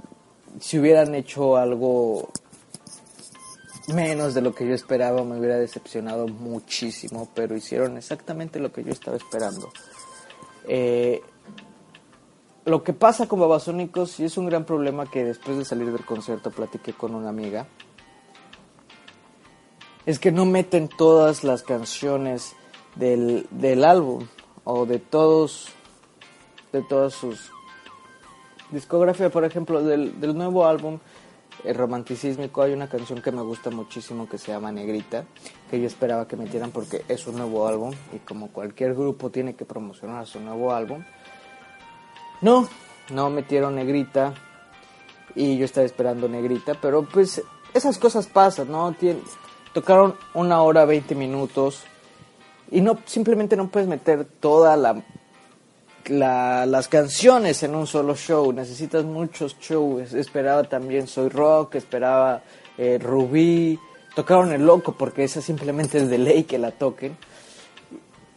si 0.60 0.78
hubieran 0.78 1.14
hecho 1.14 1.56
algo 1.56 2.30
menos 3.88 4.34
de 4.34 4.42
lo 4.42 4.54
que 4.54 4.66
yo 4.66 4.74
esperaba, 4.74 5.24
me 5.24 5.38
hubiera 5.38 5.58
decepcionado 5.58 6.28
muchísimo, 6.28 7.28
pero 7.34 7.56
hicieron 7.56 7.96
exactamente 7.96 8.60
lo 8.60 8.70
que 8.72 8.84
yo 8.84 8.92
estaba 8.92 9.16
esperando. 9.16 9.70
Eh, 10.66 11.20
lo 12.68 12.82
que 12.84 12.92
pasa 12.92 13.26
con 13.26 13.40
Babasónicos, 13.40 14.20
y 14.20 14.24
es 14.24 14.36
un 14.36 14.46
gran 14.46 14.64
problema 14.64 15.10
que 15.10 15.24
después 15.24 15.56
de 15.56 15.64
salir 15.64 15.90
del 15.90 16.04
concierto 16.04 16.50
platiqué 16.50 16.92
con 16.92 17.14
una 17.14 17.30
amiga, 17.30 17.66
es 20.06 20.18
que 20.18 20.32
no 20.32 20.46
meten 20.46 20.88
todas 20.88 21.44
las 21.44 21.62
canciones 21.62 22.54
del, 22.94 23.46
del 23.50 23.84
álbum 23.84 24.26
o 24.64 24.86
de 24.86 24.98
todos 24.98 25.68
de 26.72 26.82
todas 26.82 27.14
sus 27.14 27.50
discografía, 28.70 29.30
por 29.30 29.44
ejemplo, 29.44 29.82
del, 29.82 30.36
nuevo 30.36 30.66
álbum 30.66 30.98
el 31.64 31.74
romanticísmico 31.74 32.62
hay 32.62 32.72
una 32.72 32.88
canción 32.88 33.20
que 33.20 33.32
me 33.32 33.42
gusta 33.42 33.70
muchísimo 33.70 34.28
que 34.28 34.38
se 34.38 34.52
llama 34.52 34.70
Negrita, 34.70 35.24
que 35.70 35.80
yo 35.80 35.86
esperaba 35.86 36.28
que 36.28 36.36
metieran 36.36 36.70
porque 36.70 37.02
es 37.08 37.26
un 37.26 37.36
nuevo 37.36 37.66
álbum 37.66 37.92
y 38.14 38.18
como 38.18 38.48
cualquier 38.48 38.94
grupo 38.94 39.30
tiene 39.30 39.56
que 39.56 39.64
promocionar 39.64 40.26
su 40.26 40.38
nuevo 40.38 40.72
álbum, 40.72 41.02
no, 42.40 42.68
no 43.10 43.30
metieron 43.30 43.76
negrita. 43.76 44.34
Y 45.34 45.56
yo 45.56 45.64
estaba 45.64 45.86
esperando 45.86 46.28
negrita, 46.28 46.74
pero 46.74 47.02
pues 47.02 47.42
esas 47.74 47.98
cosas 47.98 48.26
pasan, 48.26 48.70
¿no? 48.70 48.94
tocaron 49.72 50.14
una 50.34 50.62
hora, 50.62 50.84
20 50.84 51.14
minutos. 51.14 51.82
Y 52.70 52.80
no 52.80 52.98
simplemente 53.06 53.56
no 53.56 53.68
puedes 53.68 53.88
meter 53.88 54.26
todas 54.40 54.78
la, 54.78 56.66
las 56.66 56.88
canciones 56.88 57.62
en 57.62 57.74
un 57.74 57.86
solo 57.86 58.14
show, 58.16 58.52
necesitas 58.52 59.04
muchos 59.04 59.56
shows. 59.58 60.12
Esperaba 60.12 60.64
también 60.64 61.06
Soy 61.06 61.28
Rock, 61.28 61.76
esperaba 61.76 62.42
eh, 62.76 62.98
Rubí, 63.00 63.78
tocaron 64.14 64.52
El 64.52 64.66
Loco 64.66 64.92
porque 64.92 65.24
esa 65.24 65.40
simplemente 65.40 65.98
es 65.98 66.08
de 66.10 66.18
ley 66.18 66.44
que 66.44 66.58
la 66.58 66.72
toquen 66.72 67.16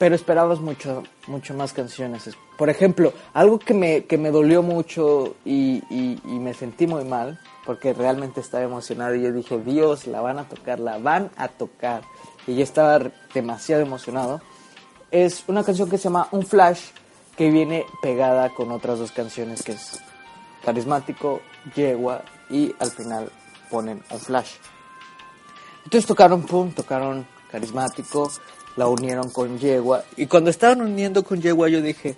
pero 0.01 0.15
esperabas 0.15 0.59
mucho, 0.61 1.03
mucho 1.27 1.53
más 1.53 1.73
canciones. 1.73 2.35
Por 2.57 2.71
ejemplo, 2.71 3.13
algo 3.35 3.59
que 3.59 3.75
me, 3.75 4.05
que 4.05 4.17
me 4.17 4.31
dolió 4.31 4.63
mucho 4.63 5.35
y, 5.45 5.83
y, 5.91 6.19
me 6.25 6.55
sentí 6.55 6.87
muy 6.87 7.05
mal, 7.05 7.39
porque 7.67 7.93
realmente 7.93 8.41
estaba 8.41 8.63
emocionado 8.63 9.13
y 9.13 9.21
yo 9.21 9.31
dije, 9.31 9.59
Dios, 9.59 10.07
la 10.07 10.19
van 10.19 10.39
a 10.39 10.49
tocar, 10.49 10.79
la 10.79 10.97
van 10.97 11.29
a 11.37 11.49
tocar. 11.49 12.01
Y 12.47 12.55
yo 12.55 12.63
estaba 12.63 13.11
demasiado 13.35 13.83
emocionado. 13.83 14.41
Es 15.11 15.43
una 15.45 15.63
canción 15.63 15.87
que 15.87 15.99
se 15.99 16.05
llama 16.05 16.27
Un 16.31 16.47
Flash, 16.47 16.81
que 17.37 17.51
viene 17.51 17.85
pegada 18.01 18.49
con 18.55 18.71
otras 18.71 18.97
dos 18.97 19.11
canciones, 19.11 19.61
que 19.61 19.73
es 19.73 19.99
Carismático, 20.65 21.41
Yegua, 21.75 22.23
y 22.49 22.73
al 22.79 22.89
final 22.89 23.31
ponen 23.69 24.01
Un 24.09 24.19
Flash. 24.19 24.53
Entonces 25.83 26.07
tocaron, 26.07 26.41
pum, 26.41 26.71
tocaron 26.71 27.27
Carismático, 27.51 28.31
la 28.75 28.87
unieron 28.87 29.29
con 29.29 29.59
Yegua. 29.59 30.03
Y 30.17 30.27
cuando 30.27 30.49
estaban 30.49 30.81
uniendo 30.81 31.23
con 31.23 31.41
Yegua 31.41 31.69
yo 31.69 31.81
dije, 31.81 32.15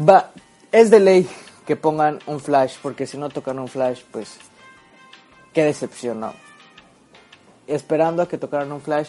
va, 0.00 0.32
es 0.72 0.90
de 0.90 1.00
ley 1.00 1.28
que 1.66 1.76
pongan 1.76 2.20
un 2.26 2.40
flash, 2.40 2.76
porque 2.82 3.06
si 3.06 3.18
no 3.18 3.28
tocan 3.28 3.58
un 3.58 3.68
flash, 3.68 4.02
pues 4.10 4.36
qué 5.52 5.64
decepción, 5.64 6.20
¿no? 6.20 6.34
Esperando 7.66 8.22
a 8.22 8.28
que 8.28 8.38
tocaran 8.38 8.70
un 8.70 8.80
flash, 8.80 9.08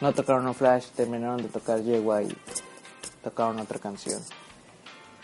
no 0.00 0.12
tocaron 0.12 0.46
un 0.46 0.54
flash, 0.54 0.86
terminaron 0.94 1.38
de 1.38 1.48
tocar 1.48 1.82
Yegua 1.82 2.22
y 2.22 2.28
tocaron 3.22 3.58
otra 3.58 3.78
canción. 3.78 4.22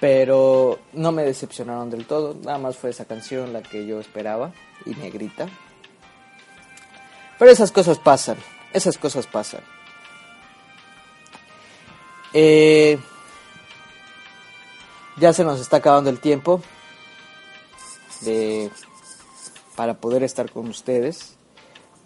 Pero 0.00 0.80
no 0.94 1.12
me 1.12 1.22
decepcionaron 1.22 1.88
del 1.88 2.06
todo, 2.06 2.34
nada 2.42 2.58
más 2.58 2.76
fue 2.76 2.90
esa 2.90 3.04
canción 3.04 3.52
la 3.52 3.62
que 3.62 3.86
yo 3.86 4.00
esperaba 4.00 4.52
y 4.84 4.90
negrita. 4.96 5.46
Pero 7.38 7.50
esas 7.50 7.70
cosas 7.70 7.98
pasan, 7.98 8.36
esas 8.72 8.98
cosas 8.98 9.28
pasan. 9.28 9.60
Eh, 12.34 12.98
ya 15.16 15.32
se 15.32 15.44
nos 15.44 15.60
está 15.60 15.78
acabando 15.78 16.10
el 16.10 16.20
tiempo 16.20 16.62
de 18.22 18.70
para 19.76 19.94
poder 19.94 20.22
estar 20.22 20.50
con 20.50 20.68
ustedes, 20.68 21.36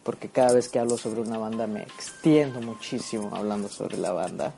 porque 0.03 0.29
cada 0.29 0.55
vez 0.55 0.69
que 0.69 0.79
hablo 0.79 0.97
sobre 0.97 1.21
una 1.21 1.39
banda 1.39 1.67
me 1.67 1.83
extiendo 1.83 2.61
muchísimo 2.61 3.35
hablando 3.35 3.69
sobre 3.69 3.99
la 3.99 4.13
banda. 4.13 4.55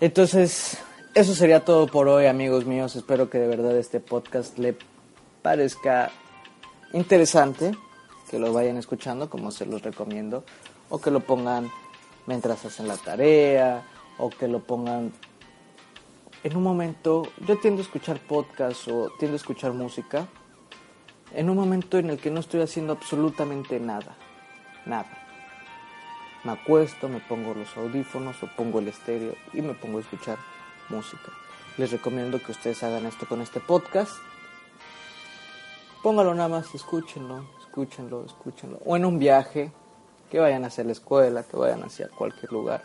Entonces, 0.00 0.78
eso 1.14 1.34
sería 1.34 1.64
todo 1.64 1.86
por 1.86 2.08
hoy, 2.08 2.26
amigos 2.26 2.66
míos. 2.66 2.96
Espero 2.96 3.30
que 3.30 3.38
de 3.38 3.48
verdad 3.48 3.76
este 3.78 4.00
podcast 4.00 4.58
le 4.58 4.76
parezca 5.42 6.10
interesante, 6.92 7.72
que 8.30 8.38
lo 8.38 8.52
vayan 8.52 8.76
escuchando 8.76 9.30
como 9.30 9.50
se 9.50 9.64
los 9.64 9.80
recomiendo, 9.82 10.44
o 10.90 11.00
que 11.00 11.10
lo 11.10 11.20
pongan 11.20 11.70
mientras 12.26 12.64
hacen 12.64 12.88
la 12.88 12.96
tarea, 12.96 13.84
o 14.18 14.30
que 14.30 14.48
lo 14.48 14.60
pongan 14.60 15.12
en 16.42 16.56
un 16.56 16.62
momento. 16.62 17.22
Yo 17.46 17.58
tiendo 17.58 17.80
a 17.80 17.84
escuchar 17.84 18.20
podcasts 18.20 18.88
o 18.88 19.10
tiendo 19.18 19.34
a 19.34 19.36
escuchar 19.36 19.72
música 19.72 20.26
en 21.32 21.50
un 21.50 21.56
momento 21.56 21.98
en 21.98 22.10
el 22.10 22.18
que 22.18 22.30
no 22.30 22.40
estoy 22.40 22.60
haciendo 22.60 22.92
absolutamente 22.92 23.80
nada, 23.80 24.16
nada. 24.84 25.10
Me 26.44 26.52
acuesto, 26.52 27.08
me 27.08 27.20
pongo 27.20 27.54
los 27.54 27.76
audífonos 27.76 28.40
o 28.42 28.48
pongo 28.56 28.78
el 28.78 28.88
estéreo 28.88 29.34
y 29.52 29.62
me 29.62 29.74
pongo 29.74 29.98
a 29.98 30.02
escuchar 30.02 30.38
música. 30.88 31.32
Les 31.76 31.90
recomiendo 31.90 32.40
que 32.40 32.52
ustedes 32.52 32.82
hagan 32.82 33.04
esto 33.06 33.26
con 33.26 33.40
este 33.40 33.60
podcast. 33.60 34.12
Póngalo 36.02 36.34
nada 36.34 36.48
más, 36.48 36.74
escúchenlo, 36.74 37.44
escúchenlo, 37.60 38.24
escúchenlo. 38.24 38.78
O 38.86 38.96
en 38.96 39.04
un 39.04 39.18
viaje, 39.18 39.72
que 40.30 40.38
vayan 40.38 40.64
hacia 40.64 40.84
la 40.84 40.92
escuela, 40.92 41.42
que 41.42 41.56
vayan 41.56 41.82
hacia 41.84 42.08
cualquier 42.08 42.52
lugar. 42.52 42.82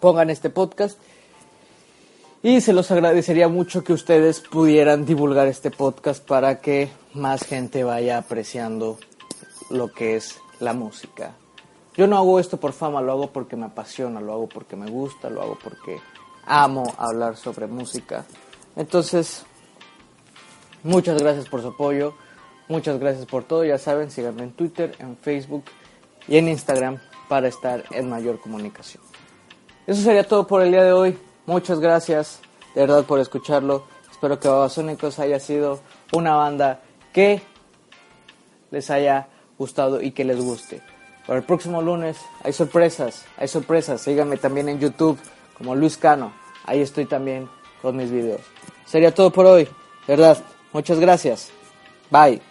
Pongan 0.00 0.30
este 0.30 0.50
podcast 0.50 0.98
y 2.42 2.62
se 2.62 2.72
los 2.72 2.90
agradecería 2.90 3.48
mucho 3.48 3.84
que 3.84 3.92
ustedes 3.92 4.40
pudieran 4.40 5.04
divulgar 5.04 5.46
este 5.46 5.70
podcast 5.70 6.26
para 6.26 6.60
que 6.60 6.90
más 7.12 7.42
gente 7.42 7.84
vaya 7.84 8.16
apreciando 8.16 8.98
lo 9.68 9.92
que 9.92 10.16
es 10.16 10.40
la 10.58 10.72
música. 10.72 11.32
Yo 11.96 12.06
no 12.06 12.16
hago 12.16 12.40
esto 12.40 12.58
por 12.58 12.72
fama, 12.72 13.02
lo 13.02 13.12
hago 13.12 13.30
porque 13.30 13.56
me 13.56 13.66
apasiona, 13.66 14.22
lo 14.22 14.32
hago 14.32 14.48
porque 14.48 14.74
me 14.74 14.90
gusta, 14.90 15.28
lo 15.28 15.42
hago 15.42 15.58
porque 15.62 16.00
amo 16.46 16.84
hablar 16.96 17.36
sobre 17.36 17.66
música. 17.66 18.24
Entonces, 18.74 19.44
muchas 20.82 21.20
gracias 21.20 21.46
por 21.46 21.60
su 21.60 21.68
apoyo, 21.68 22.14
muchas 22.68 22.98
gracias 22.98 23.26
por 23.26 23.44
todo. 23.44 23.66
Ya 23.66 23.76
saben, 23.76 24.10
síganme 24.10 24.44
en 24.44 24.52
Twitter, 24.52 24.96
en 24.98 25.18
Facebook 25.18 25.64
y 26.30 26.38
en 26.38 26.48
Instagram 26.48 26.98
para 27.28 27.48
estar 27.48 27.84
en 27.90 28.08
mayor 28.08 28.40
comunicación. 28.40 29.02
Eso 29.86 30.00
sería 30.00 30.26
todo 30.26 30.46
por 30.46 30.62
el 30.62 30.70
día 30.70 30.84
de 30.84 30.92
hoy. 30.92 31.18
Muchas 31.44 31.80
gracias 31.80 32.40
de 32.74 32.80
verdad 32.80 33.04
por 33.04 33.18
escucharlo. 33.18 33.84
Espero 34.10 34.38
que 34.38 34.48
Babasónicos 34.48 35.18
haya 35.18 35.40
sido 35.40 35.80
una 36.12 36.34
banda 36.36 36.80
que 37.12 37.42
les 38.70 38.90
haya 38.90 39.28
gustado 39.58 40.00
y 40.00 40.12
que 40.12 40.24
les 40.24 40.40
guste. 40.40 40.80
Para 41.26 41.40
el 41.40 41.44
próximo 41.44 41.82
lunes 41.82 42.16
hay 42.42 42.52
sorpresas, 42.52 43.24
hay 43.36 43.48
sorpresas. 43.48 44.00
Síganme 44.00 44.36
también 44.36 44.68
en 44.68 44.78
YouTube 44.78 45.18
como 45.56 45.74
Luis 45.74 45.96
Cano. 45.96 46.32
Ahí 46.64 46.80
estoy 46.80 47.06
también 47.06 47.48
con 47.82 47.96
mis 47.96 48.10
videos. 48.10 48.42
Sería 48.86 49.14
todo 49.14 49.30
por 49.30 49.46
hoy. 49.46 49.64
De 50.06 50.16
verdad, 50.16 50.38
muchas 50.72 50.98
gracias. 50.98 51.50
Bye. 52.10 52.49